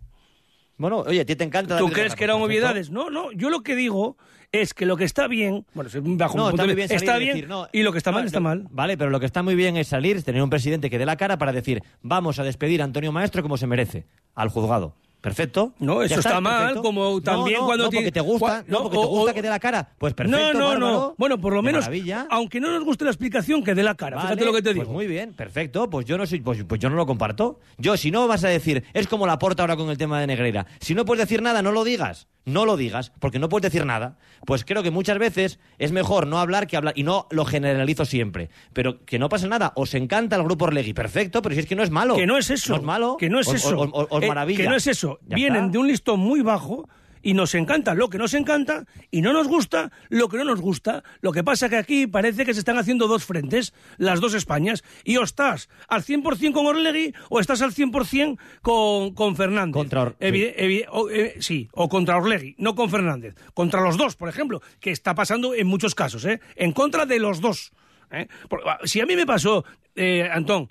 [0.76, 1.78] Bueno, oye, a ti te encanta...
[1.78, 2.90] ¿Tú crees que eran obviedades?
[2.90, 4.16] No, no, yo lo que digo
[4.62, 7.02] es que lo que está bien, bueno, bajo No, mi punto está de bien salir
[7.02, 8.66] está bien decir, no, y lo que está no, mal está mal.
[8.70, 11.16] Vale, pero lo que está muy bien es salir, tener un presidente que dé la
[11.16, 14.94] cara para decir, vamos a despedir a Antonio Maestro como se merece, al juzgado.
[15.20, 15.72] Perfecto.
[15.80, 16.82] No, eso está mal, perfecto.
[16.82, 19.48] como también no, cuando no, porque te gusta, no, porque te gusta o- que dé
[19.48, 19.88] la cara.
[19.98, 21.14] Pues perfecto, no, no, bárbaro, no.
[21.18, 22.28] Bueno, por lo menos, maravilla.
[22.30, 24.16] aunque no nos guste la explicación, que dé la cara.
[24.18, 24.84] Vale, Fíjate lo que te digo.
[24.84, 25.90] Pues muy bien, perfecto.
[25.90, 27.58] Pues yo no soy, pues, pues yo no lo comparto.
[27.76, 30.28] Yo, si no vas a decir, es como la porta ahora con el tema de
[30.28, 30.64] Negreira.
[30.78, 32.28] Si no puedes decir nada, no lo digas.
[32.46, 34.16] No lo digas, porque no puedes decir nada.
[34.46, 36.94] Pues creo que muchas veces es mejor no hablar que hablar.
[36.96, 38.50] Y no lo generalizo siempre.
[38.72, 39.72] Pero que no pase nada.
[39.74, 40.94] Os encanta el grupo Orlegui.
[40.94, 42.14] Perfecto, pero si es que no es malo.
[42.14, 42.72] Que no es eso.
[42.74, 43.16] No es malo.
[43.18, 43.76] Que no es Os- eso.
[43.80, 44.62] os- os- os Eh, maravilla.
[44.62, 45.18] que no es eso.
[45.26, 45.72] Ya Vienen está.
[45.72, 46.88] de un listón muy bajo
[47.26, 50.60] y nos encanta lo que nos encanta y no nos gusta lo que no nos
[50.60, 51.02] gusta.
[51.20, 54.84] Lo que pasa que aquí parece que se están haciendo dos frentes, las dos Españas,
[55.02, 59.72] y o estás al 100% con Orlegui o estás al 100% con, con Fernández.
[59.72, 63.34] Contra Or- Evi- evi- o, eh, sí, o contra Orlegui, no con Fernández.
[63.54, 66.38] Contra los dos, por ejemplo, que está pasando en muchos casos, ¿eh?
[66.54, 67.72] En contra de los dos.
[68.12, 68.28] ¿eh?
[68.48, 69.64] Por- si a mí me pasó,
[69.96, 70.68] eh, Antón,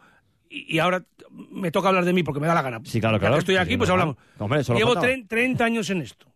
[0.49, 2.79] y, y ahora me toca hablar de mí porque me da la gana.
[2.85, 3.39] Sí, claro, Ya que claro.
[3.39, 4.15] estoy aquí, pues hablamos.
[4.39, 5.07] Hombre, Llevo faltaba.
[5.07, 6.27] tre- 30 años en esto.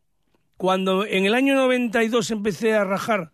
[0.59, 3.31] Cuando en el año 92 empecé a rajar,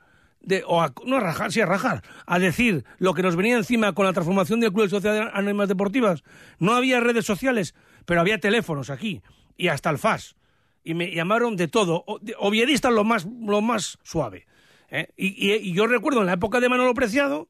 [0.67, 3.93] o a- no a rajar, sí a rajar, a decir lo que nos venía encima
[3.93, 6.23] con la transformación del Club de Sociedades Anónimas Deportivas,
[6.59, 7.73] no había redes sociales,
[8.05, 9.23] pero había teléfonos aquí,
[9.57, 10.35] y hasta el FAS.
[10.83, 14.45] Y me llamaron de todo, o- de- oviedista lo más, lo más suave.
[14.91, 15.07] ¿eh?
[15.17, 17.49] Y, y- y yo recuerdo en la época de Manolo Preciado,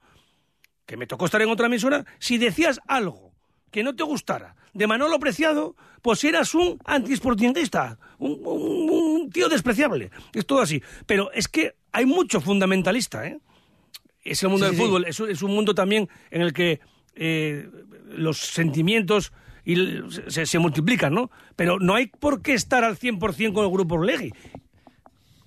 [0.85, 3.34] que me tocó estar en otra emisora, si decías algo
[3.75, 9.49] que no te gustara de Manolo Preciado, pues eras un antisportingista, un, un- un tío
[9.49, 10.11] despreciable.
[10.33, 10.81] Es todo así.
[11.05, 13.37] Pero es que hay mucho fundamentalista, ¿eh?
[14.23, 16.79] Es el mundo Sí, del sí, fútbol, es, es un mundo también en el que
[17.15, 17.69] eh,
[18.07, 19.33] los sentimientos
[19.65, 21.29] y l- se, se multiplican, ¿no?
[21.57, 24.31] Pero no hay por qué estar al 100% con el grupo Orlegui,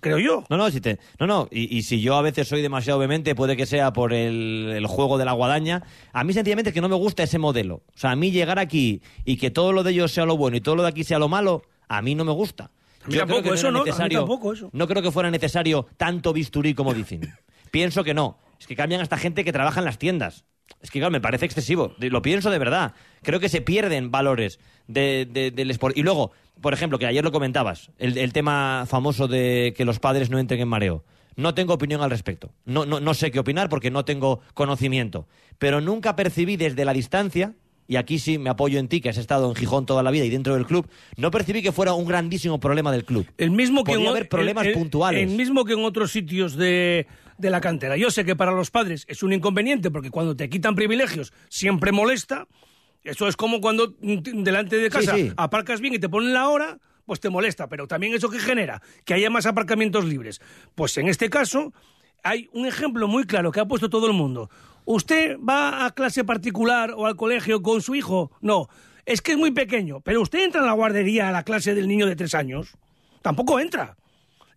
[0.01, 0.45] creo yo.
[0.49, 3.35] No, no, si te, no, no, y, y si yo a veces soy demasiado vehemente,
[3.35, 5.83] puede que sea por el, el juego de la guadaña.
[6.13, 7.83] A mí sencillamente es que no me gusta ese modelo.
[7.95, 10.57] O sea, a mí llegar aquí y que todo lo de ellos sea lo bueno
[10.57, 12.71] y todo lo de aquí sea lo malo, a mí no me gusta.
[13.05, 14.71] A mí Yo tampoco, creo que eso no, necesario- tampoco, eso.
[14.73, 17.33] No creo que fuera necesario tanto bisturí como dicen.
[17.71, 18.39] Pienso que no.
[18.61, 20.45] Es que cambian hasta gente que trabaja en las tiendas.
[20.81, 21.95] Es que, claro, me parece excesivo.
[21.99, 22.95] Lo pienso de verdad.
[23.23, 25.97] Creo que se pierden valores de- de- del sport.
[25.97, 29.99] Y luego, por ejemplo, que ayer lo comentabas, el, el tema famoso de que los
[29.99, 31.05] padres no entren en mareo.
[31.37, 32.51] No tengo opinión al respecto.
[32.65, 35.27] No, no, no sé qué opinar porque no tengo conocimiento.
[35.59, 37.55] Pero nunca percibí desde la distancia,
[37.87, 40.25] y aquí sí me apoyo en ti, que has estado en Gijón toda la vida
[40.25, 43.27] y dentro del club, no percibí que fuera un grandísimo problema del club.
[43.39, 45.31] El mismo que Podía en, haber problemas el- el- puntuales.
[45.31, 47.07] El mismo que en otros sitios de,
[47.39, 47.97] de la cantera.
[47.97, 51.93] Yo sé que para los padres es un inconveniente porque cuando te quitan privilegios siempre
[51.93, 52.47] molesta.
[53.05, 55.33] Eso es como cuando mm, delante de casa sí.
[55.37, 57.69] aparcas bien y te ponen la hora, pues te molesta.
[57.69, 60.41] Pero también eso que genera que haya más aparcamientos libres.
[60.75, 61.73] Pues en este caso
[62.23, 64.51] hay un ejemplo muy claro que ha puesto todo el mundo.
[64.85, 68.33] ¿Usted va a clase particular o al colegio con su hijo?
[68.41, 68.69] No.
[69.07, 70.01] Es que es muy pequeño.
[70.01, 72.77] Pero usted entra en la guardería a la clase del niño de tres años.
[73.23, 73.97] Tampoco entra.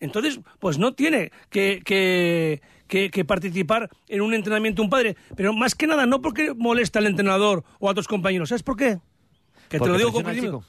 [0.01, 5.15] Entonces, pues no tiene que, que, que- que participar en un entrenamiento un padre.
[5.37, 8.49] Pero más que nada, no porque molesta al entrenador o a otros compañeros.
[8.49, 8.99] ¿Sabes por qué?
[9.69, 10.65] Que te Porque lo digo con conocimiento.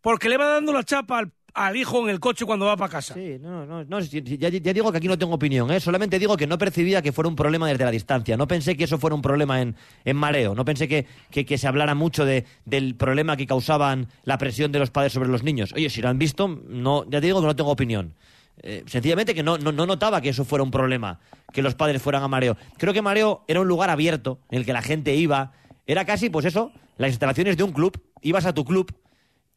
[0.00, 2.90] Porque le va dando la chapa al, al hijo en el coche cuando va para
[2.90, 3.14] casa.
[3.14, 5.78] Sí, no, no, no, ya, ya digo que aquí no tengo opinión, ¿eh?
[5.78, 8.84] solamente digo que no percibía que fuera un problema desde la distancia, no pensé que
[8.84, 12.24] eso fuera un problema en, en mareo, no pensé que, que, que se hablara mucho
[12.24, 15.72] de, del problema que causaban la presión de los padres sobre los niños.
[15.74, 18.14] Oye, si lo han visto, no, ya te digo que no tengo opinión.
[18.58, 21.18] Eh, sencillamente que no, no, no notaba que eso fuera un problema,
[21.52, 22.56] que los padres fueran a mareo.
[22.78, 25.52] Creo que mareo era un lugar abierto en el que la gente iba,
[25.86, 28.94] era casi, pues eso, las instalaciones de un club, ibas a tu club.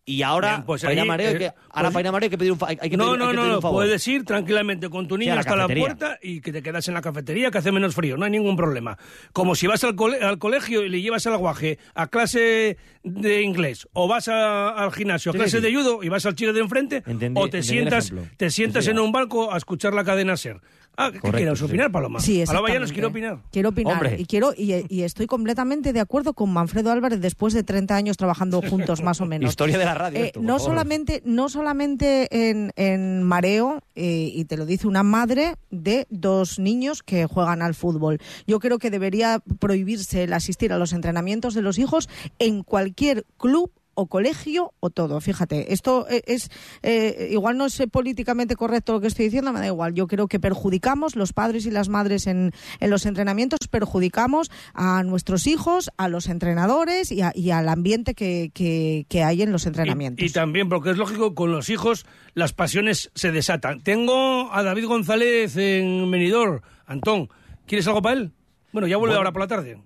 [0.07, 1.55] Y ahora, Bien, pues para ir a mareo, eh, que, ahora
[1.89, 3.25] pues- para ir a mareo hay que pedir un, hay, hay que no, pedir- no,
[3.25, 3.77] hay que no, pedir no, un favor.
[3.83, 7.01] puedes ir tranquilamente con tu niño hasta la puerta y que te quedas en la
[7.01, 8.99] cafetería que hace menos frío, no hay ningún problema.
[9.33, 13.87] Como si vas al, al colegio y le llevas al guaje a clase de inglés
[13.93, 15.63] o vas a- al gimnasio a Sí, clase sí.
[15.63, 18.85] de judo y vas al chile de enfrente Entendí- o te el sientas, te sientas
[18.87, 20.61] en un barco a escuchar la cadena SER.
[20.97, 22.19] Ah, ¿qué quieres opinar, Paloma?
[22.19, 23.39] Sí, Paloma ya nos quiere opinar.
[23.51, 24.15] Quiero opinar Hombre.
[24.19, 28.17] y quiero y, y estoy completamente de acuerdo con Manfredo Álvarez después de 30 años
[28.17, 29.49] trabajando juntos más o menos.
[29.49, 34.45] Historia de la radio Eh, esto, no solamente no solamente en, en mareo eh, y
[34.45, 38.19] te lo dice una madre de dos niños que juegan al fútbol.
[38.47, 43.25] Yo creo que debería prohibirse el asistir a los entrenamientos de los hijos en cualquier
[43.37, 45.19] club o colegio o todo.
[45.21, 46.49] Fíjate, esto eh, es
[46.83, 49.93] eh, igual no es eh, políticamente correcto lo que estoy diciendo, me da igual.
[49.93, 55.01] Yo creo que perjudicamos los padres y las madres en, en los entrenamientos, perjudicamos a
[55.03, 59.51] nuestros hijos, a los entrenadores y, a- y al ambiente que, que- que hay en
[59.51, 60.25] los entrenamientos.
[60.25, 63.81] Y también, porque es lógico, con los hijos las pasiones se desatan.
[63.81, 66.61] Tengo a David González en Menidor.
[66.85, 67.29] Antón,
[67.65, 68.31] ¿quieres algo para él?
[68.73, 69.19] Bueno, ya vuelve Bueno.
[69.19, 69.81] ahora por la tarde.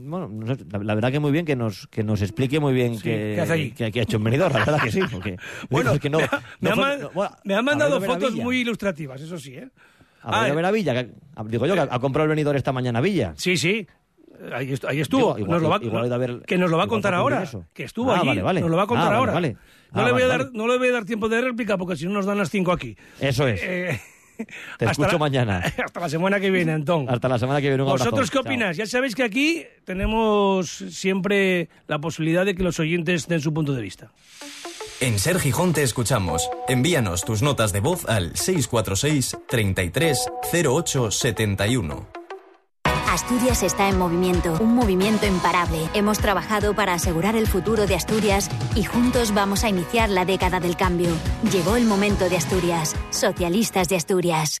[0.00, 2.72] Bueno, no sé, la, la verdad que muy bien que nos, que nos explique muy
[2.72, 5.00] bien qué- qué ha hecho en Benidorm, la verdad que sí.
[5.12, 5.36] Porque,
[5.70, 8.58] Bueno, porque no, me, ha- me no bueno, me han mandado ver, ver fotos muy
[8.60, 9.68] ilustrativas, eso sí, ¿eh?
[10.22, 12.56] A ver, a ver a Villa, que- a- digo yo, que ha comprado el venidor
[12.56, 13.32] esta mañana Villa.
[13.36, 13.86] Sí, sí.
[14.52, 15.36] Ahí, est- ahí estuvo.
[15.36, 17.42] Igual- Nos lo va- igual ver- que nos lo va a contar ahora.
[17.42, 17.64] eso.
[17.74, 18.28] Que estuvo Ah, allí.
[18.28, 18.60] vale, vale.
[18.60, 19.32] Nos lo va a contar Ah, vale, ahora.
[19.32, 19.56] vale.
[19.92, 21.96] No, Ah, le voy a dar, no le voy a dar tiempo de réplica porque
[21.96, 22.96] si no nos dan las cinco aquí.
[23.20, 23.60] Eso es.
[23.64, 24.00] Eh,
[24.78, 25.58] Te hasta escucho la- mañana.
[25.84, 27.08] Hasta la semana que viene, Antón.
[27.08, 27.82] Hasta la semana que viene.
[27.82, 28.42] Un ¿Vosotros qué Chao.
[28.42, 28.76] opinas?
[28.76, 33.72] Ya sabéis que aquí tenemos siempre la posibilidad de que los oyentes den su punto
[33.72, 34.10] de vista.
[35.00, 36.50] En Ser Gijón te escuchamos.
[36.68, 40.28] Envíanos tus notas de voz al 646 33
[40.64, 42.08] 08 71.
[43.18, 45.88] Asturias está en movimiento, un movimiento imparable.
[45.92, 50.60] Hemos trabajado para asegurar el futuro de Asturias y juntos vamos a iniciar la década
[50.60, 51.10] del cambio.
[51.50, 52.94] Llegó el momento de Asturias.
[53.10, 54.60] Socialistas de Asturias.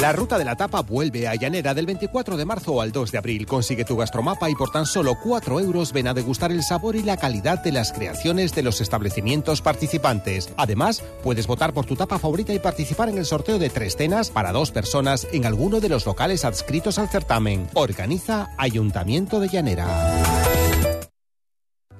[0.00, 3.18] La ruta de la tapa vuelve a Llanera del 24 de marzo al 2 de
[3.18, 3.44] abril.
[3.44, 7.02] Consigue tu gastromapa y por tan solo 4 euros ven a degustar el sabor y
[7.02, 10.54] la calidad de las creaciones de los establecimientos participantes.
[10.56, 14.30] Además, puedes votar por tu tapa favorita y participar en el sorteo de tres cenas
[14.30, 17.68] para dos personas en alguno de los locales adscritos al certamen.
[17.74, 19.86] Organiza Ayuntamiento de Llanera.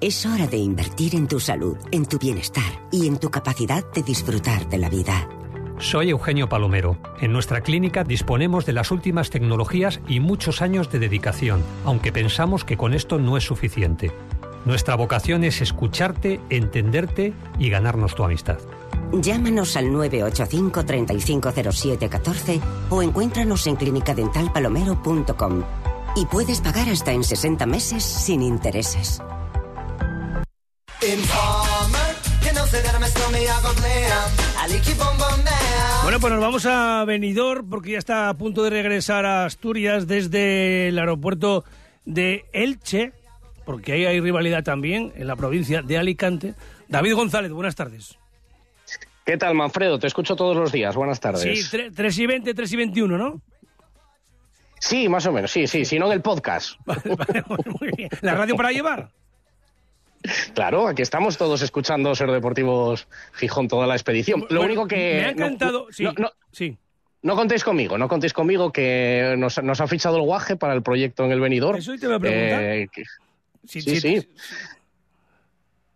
[0.00, 4.02] Es hora de invertir en tu salud, en tu bienestar y en tu capacidad de
[4.02, 5.28] disfrutar de la vida.
[5.80, 6.98] Soy Eugenio Palomero.
[7.20, 12.64] En nuestra clínica disponemos de las últimas tecnologías y muchos años de dedicación, aunque pensamos
[12.64, 14.12] que con esto no es suficiente.
[14.66, 18.58] Nuestra vocación es escucharte, entenderte y ganarnos tu amistad.
[19.12, 25.64] Llámanos al 985 350714 o encuéntranos en clinicadentalpalomero.com.
[26.14, 29.22] Y puedes pagar hasta en 60 meses sin intereses.
[36.02, 40.06] Bueno, pues nos vamos a Benidorm porque ya está a punto de regresar a Asturias
[40.06, 41.64] desde el aeropuerto
[42.04, 43.12] de Elche,
[43.64, 46.54] porque ahí hay rivalidad también en la provincia de Alicante.
[46.88, 48.18] David González, buenas tardes.
[49.24, 49.98] ¿Qué tal, Manfredo?
[49.98, 50.96] Te escucho todos los días.
[50.96, 51.70] Buenas tardes.
[51.70, 53.40] Sí, 3 y 20, 3 y 21, ¿no?
[54.80, 56.80] Sí, más o menos, sí, sí, si no en el podcast.
[57.80, 58.08] Muy bien.
[58.22, 59.10] ¿La radio para llevar?
[60.54, 64.40] Claro, aquí estamos todos escuchando Ser Deportivos Gijón toda la expedición.
[64.42, 65.14] Lo Bueno, único que...
[65.20, 65.86] Me ha encantado.
[65.86, 66.76] no- sí, no- no- sí.
[67.22, 70.82] No contéis conmigo, no contéis conmigo que nos, nos ha fichado el guaje para el
[70.82, 71.78] proyecto en el Benidorm.
[71.78, 72.62] Eso te iba a preguntar.
[72.62, 73.04] Eh, que-
[73.66, 74.20] Sí, sí, sí.
[74.22, 74.28] sí.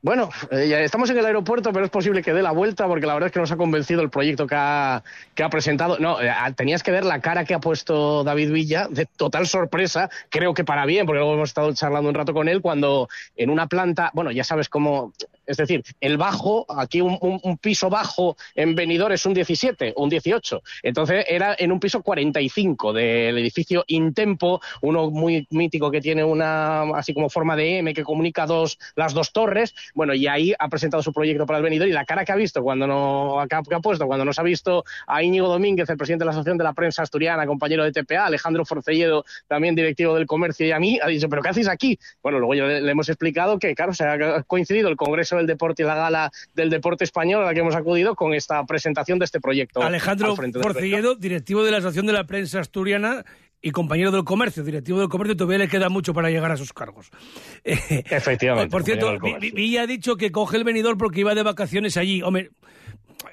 [0.04, 3.14] Bueno, eh, estamos en el aeropuerto, pero es posible que dé la vuelta porque la
[3.14, 5.02] verdad es que nos ha convencido el proyecto que ha,
[5.34, 5.98] que ha presentado.
[5.98, 10.10] No, eh, tenías que ver la cara que ha puesto David Villa, de total sorpresa,
[10.28, 13.48] creo que para bien, porque luego hemos estado charlando un rato con él, cuando en
[13.48, 15.14] una planta, bueno, ya sabes cómo,
[15.46, 20.62] es decir, el bajo, aquí un, piso bajo en Benidorm es un 17, un 18.
[20.82, 26.82] Entonces era en un piso 45 del edificio Intempo, uno muy mítico que tiene una
[26.96, 29.74] así como forma de M que comunica dos, las dos torres.
[29.94, 32.36] Bueno, y ahí ha presentado su proyecto para el Benidorm y la cara que ha
[32.36, 36.22] visto cuando no que ha, puesto cuando nos ha visto a Íñigo Domínguez, el presidente
[36.22, 40.26] de la Asociación de la Prensa Asturiana, compañero de TPA, Alejandro Forcelledo, también directivo del
[40.26, 41.98] comercio y a mí, ha dicho, ¿pero qué hacéis aquí?
[42.22, 45.46] Bueno, luego le, le hemos explicado que, claro, se ha coincidido el Congreso Congreso del
[45.46, 49.18] Deporte y la Gala del Deporte Español a la que hemos acudido con esta presentación
[49.18, 49.82] de este proyecto.
[49.82, 53.24] Alejandro Porcilledo, directivo de la Asociación de la Prensa Asturiana
[53.60, 56.72] y compañero del comercio, directivo del comercio, todavía le queda mucho para llegar a sus
[56.72, 57.10] cargos.
[57.64, 58.70] Efectivamente.
[58.70, 62.20] Por cierto, Villa ha dicho que coge el venidor porque iba de vacaciones allí.
[62.22, 62.50] Hombre,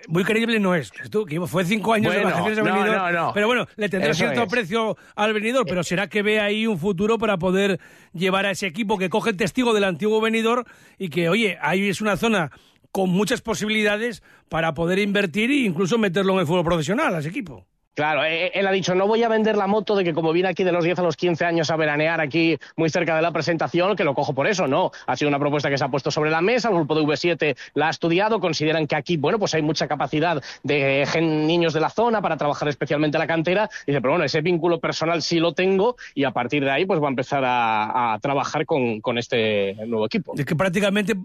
[0.07, 0.91] muy creíble no es.
[1.09, 3.31] Tú, que fue cinco años de vacaciones al venidor.
[3.33, 7.17] Pero bueno, le tendrá cierto precio al venidor, pero será que ve ahí un futuro
[7.17, 7.79] para poder
[8.13, 10.65] llevar a ese equipo que coge el testigo del antiguo venidor
[10.97, 12.51] y que, oye, ahí es una zona
[12.91, 17.29] con muchas posibilidades para poder invertir e incluso meterlo en el fútbol profesional, a ese
[17.29, 17.65] equipo.
[17.93, 20.31] Claro, eh, eh, él ha dicho, no voy a vender la moto de que como
[20.31, 23.21] viene aquí de los 10 a los 15 años a veranear aquí muy cerca de
[23.21, 24.91] la presentación, que lo cojo por eso, no.
[25.07, 27.57] Ha sido una propuesta que se ha puesto sobre la mesa, el grupo de V7
[27.73, 31.89] la ha estudiado, consideran que aquí, bueno, pues hay mucha capacidad de niños de la
[31.89, 35.53] zona para trabajar especialmente la cantera, y dice, pero bueno, ese vínculo personal sí lo
[35.53, 39.75] tengo, y a partir de ahí pues va a empezar a, trabajar con, con, este
[39.85, 40.33] nuevo equipo.
[40.37, 41.15] Es que prácticamente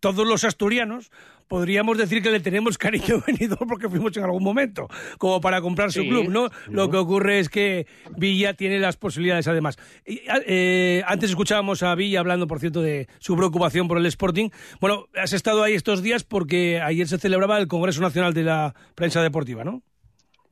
[0.00, 1.10] todos los asturianos
[1.48, 4.88] podríamos decir que le tenemos cariño venido porque fuimos en algún momento,
[5.18, 6.50] como para comprar su club, ¿no?
[6.68, 7.86] Lo que ocurre es que
[8.16, 9.78] Villa tiene las posibilidades además.
[10.04, 14.50] Eh, antes escuchábamos a Villa hablando, por cierto, de su preocupación por el Sporting.
[14.80, 18.74] Bueno, has estado ahí estos días porque ayer se celebraba el Congreso Nacional de la
[18.94, 19.82] Prensa Deportiva, ¿no?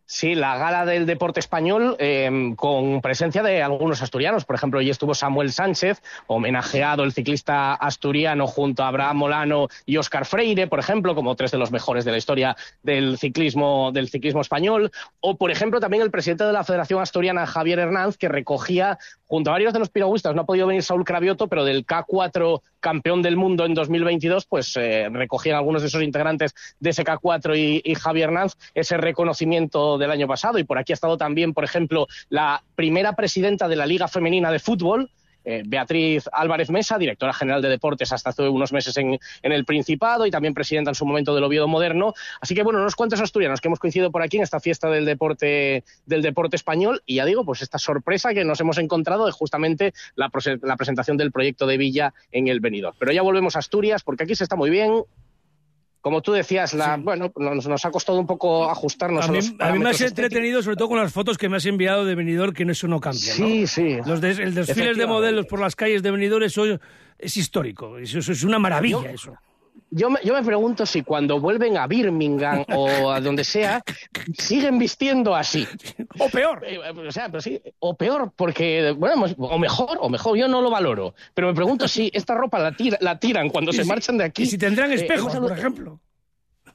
[0.07, 4.45] Sí, la gala del deporte español em, con presencia de algunos asturianos.
[4.45, 9.97] Por ejemplo, hoy estuvo Samuel Sánchez, homenajeado el ciclista asturiano junto a Abraham Molano y
[9.97, 14.11] Óscar Freire, por ejemplo, como tres de los mejores de la historia del ciclismo, del
[14.11, 14.91] ciclismo español.
[15.21, 19.51] O, por ejemplo, también el presidente de la Federación Asturiana, Javier Hernández, que recogía junto
[19.51, 23.23] a varios de los piragüistas, no ha podido venir Saúl Cravioto, pero del K4 campeón
[23.23, 27.81] del mundo en 2022, pues eh, recogían algunos de esos integrantes de ese K4 y,
[27.83, 30.59] y Javier Hernández ese reconocimiento del año pasado.
[30.59, 34.51] Y por aquí ha estado también, por ejemplo, la primera presidenta de la Liga Femenina
[34.51, 35.11] de Fútbol,
[35.45, 40.27] eh, Beatriz Álvarez Mesa, directora general de deportes hasta hace unos meses en, el Principado
[40.27, 42.15] y también presidenta en su momento del Oviedo Moderno.
[42.41, 45.05] Así que bueno, unos cuantos asturianos que hemos coincidido por aquí en esta fiesta del
[45.05, 49.35] deporte, del deporte español y ya digo, pues esta sorpresa que nos hemos encontrado es
[49.35, 50.31] justamente la,
[50.63, 52.95] la presentación del proyecto de Villa en el venidor.
[52.99, 55.05] Pero ya volvemos a Asturias porque aquí se está muy bien,
[56.05, 59.79] como tú decías, la, bueno, nos, ha costado un poco ajustarnos a, mí, a mí
[59.79, 62.65] me has entretenido sobre todo con las fotos que me has enviado de Benidorm, que
[62.65, 63.33] eso no cambia.
[63.33, 63.97] Sí, sí.
[64.05, 66.79] Los el desfiles de modelos por las calles de Benidorm, eso
[67.19, 69.35] es histórico, eso, es una maravilla eso.
[69.97, 73.81] Yo me, yo me, pregunto si cuando vuelven a Birmingham o a donde sea,
[74.37, 75.69] siguen vistiendo así.
[76.19, 76.65] O peor.
[76.67, 80.61] Eh, o sea, pero sí, o peor, porque, bueno, o mejor, o mejor, yo no
[80.63, 81.15] lo valoro.
[81.33, 84.43] Pero me pregunto si esta ropa la, la tiran cuando se marchan de aquí.
[84.43, 86.01] Y si tendrán eh, espejos, por ejemplo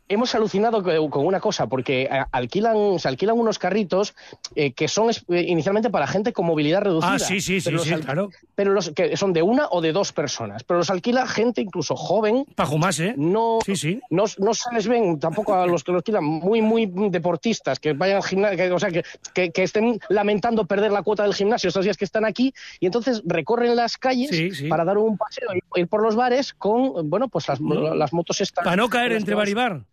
[0.09, 4.15] hemos alucinado con una cosa, porque eh, alquilan, se alquilan unos carritos
[4.55, 7.13] eh, que son eh, inicialmente para gente con movilidad reducida.
[7.13, 8.29] Ah, sí, sí, sí, claro.
[8.55, 10.63] Pero los que son de una o de dos personas.
[10.63, 12.45] Pero los alquila gente incluso joven.
[12.55, 13.13] Para más, ¿eh?
[13.15, 14.01] No, sí, sí.
[14.09, 17.93] No, no se les ven tampoco a los que los alquilan muy, muy deportistas, que
[17.93, 21.83] vayan al gimnasio, o sea, que, que, estén lamentando perder la cuota del gimnasio estos
[21.85, 25.87] días que están aquí, y entonces recorren las calles para dar un paseo y ir
[25.87, 28.63] por los bares con, bueno, pues las, las motos estas.
[28.63, 29.83] Para no caer entre bar y bar.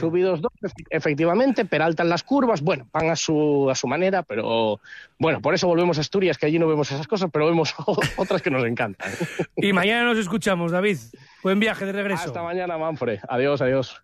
[0.00, 0.52] Subidos dos,
[0.90, 4.80] efectivamente, peraltan las curvas, bueno, van a su, a su manera, pero
[5.18, 7.74] bueno, por eso volvemos a Asturias, que allí no vemos esas cosas, pero vemos
[8.16, 9.12] otras que nos encantan.
[9.56, 10.98] Y mañana nos escuchamos, David.
[11.42, 12.24] Buen viaje de regreso.
[12.24, 13.20] Hasta mañana, Manfred.
[13.28, 14.02] Adiós, adiós.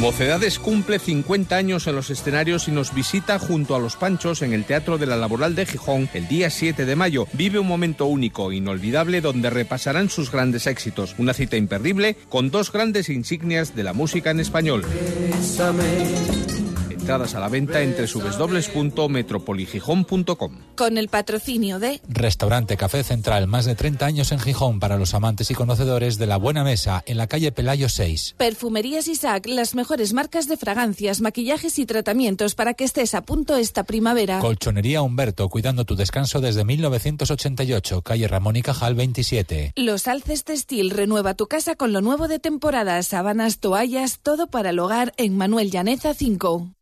[0.00, 4.52] Mocedades cumple 50 años en los escenarios y nos visita junto a los Panchos en
[4.52, 7.26] el Teatro de la Laboral de Gijón el día 7 de mayo.
[7.32, 11.14] Vive un momento único, inolvidable, donde repasarán sus grandes éxitos.
[11.16, 14.84] Una cita imperdible con dos grandes insignias de la música en español
[17.06, 20.58] entradas a la venta entre www.metropoligijón.com.
[20.74, 25.14] Con el patrocinio de Restaurante Café Central, más de 30 años en Gijón para los
[25.14, 28.34] amantes y conocedores de la buena mesa en la calle Pelayo 6.
[28.36, 33.54] Perfumerías Isaac, las mejores marcas de fragancias, maquillajes y tratamientos para que estés a punto
[33.54, 34.40] esta primavera.
[34.40, 39.74] Colchonería Humberto, cuidando tu descanso desde 1988, calle Ramón y Cajal 27.
[39.76, 44.70] Los Alces Textil, renueva tu casa con lo nuevo de temporada, sábanas, toallas, todo para
[44.70, 46.72] el hogar en Manuel Llaneza 5.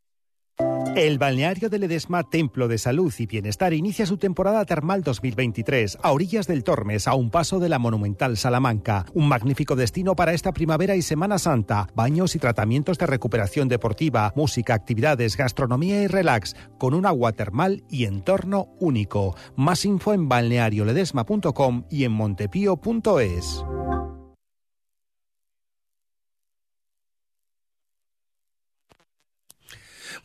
[0.97, 6.13] El balneario de Ledesma, Templo de Salud y Bienestar, inicia su temporada termal 2023 a
[6.13, 9.05] orillas del Tormes, a un paso de la monumental Salamanca.
[9.13, 11.89] Un magnífico destino para esta primavera y Semana Santa.
[11.97, 17.83] Baños y tratamientos de recuperación deportiva, música, actividades, gastronomía y relax, con un agua termal
[17.91, 19.35] y entorno único.
[19.57, 23.65] Más info en balnearioledesma.com y en montepío.es.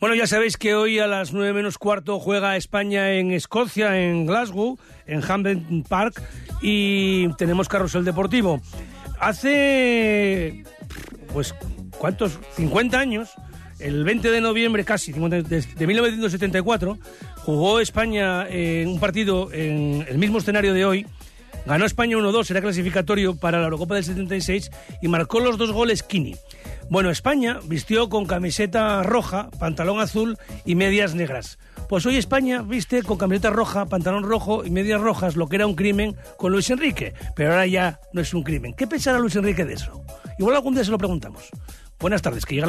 [0.00, 4.24] Bueno, ya sabéis que hoy a las 9 menos cuarto juega España en Escocia, en
[4.24, 6.22] Glasgow, en Hampden Park,
[6.62, 8.62] y tenemos carrusel deportivo.
[9.18, 10.64] Hace,
[11.34, 11.54] pues,
[11.98, 12.38] ¿cuántos?
[12.56, 13.28] 50 años,
[13.78, 16.98] el 20 de noviembre, casi, 50, de, de 1974,
[17.36, 21.06] jugó España en un partido en el mismo escenario de hoy.
[21.66, 24.70] Ganó España 1-2, era clasificatorio para la Eurocopa del 76
[25.02, 26.36] y marcó los dos goles Kini.
[26.90, 31.56] Bueno, España vistió con camiseta roja, pantalón azul y medias negras.
[31.88, 35.68] Pues hoy España viste con camiseta roja, pantalón rojo y medias rojas, lo que era
[35.68, 37.14] un crimen con Luis Enrique.
[37.36, 38.74] Pero ahora ya no es un crimen.
[38.74, 40.04] ¿Qué pensará Luis Enrique de eso?
[40.36, 41.48] Igual algún día se lo preguntamos.
[42.00, 42.68] Buenas tardes, que llega la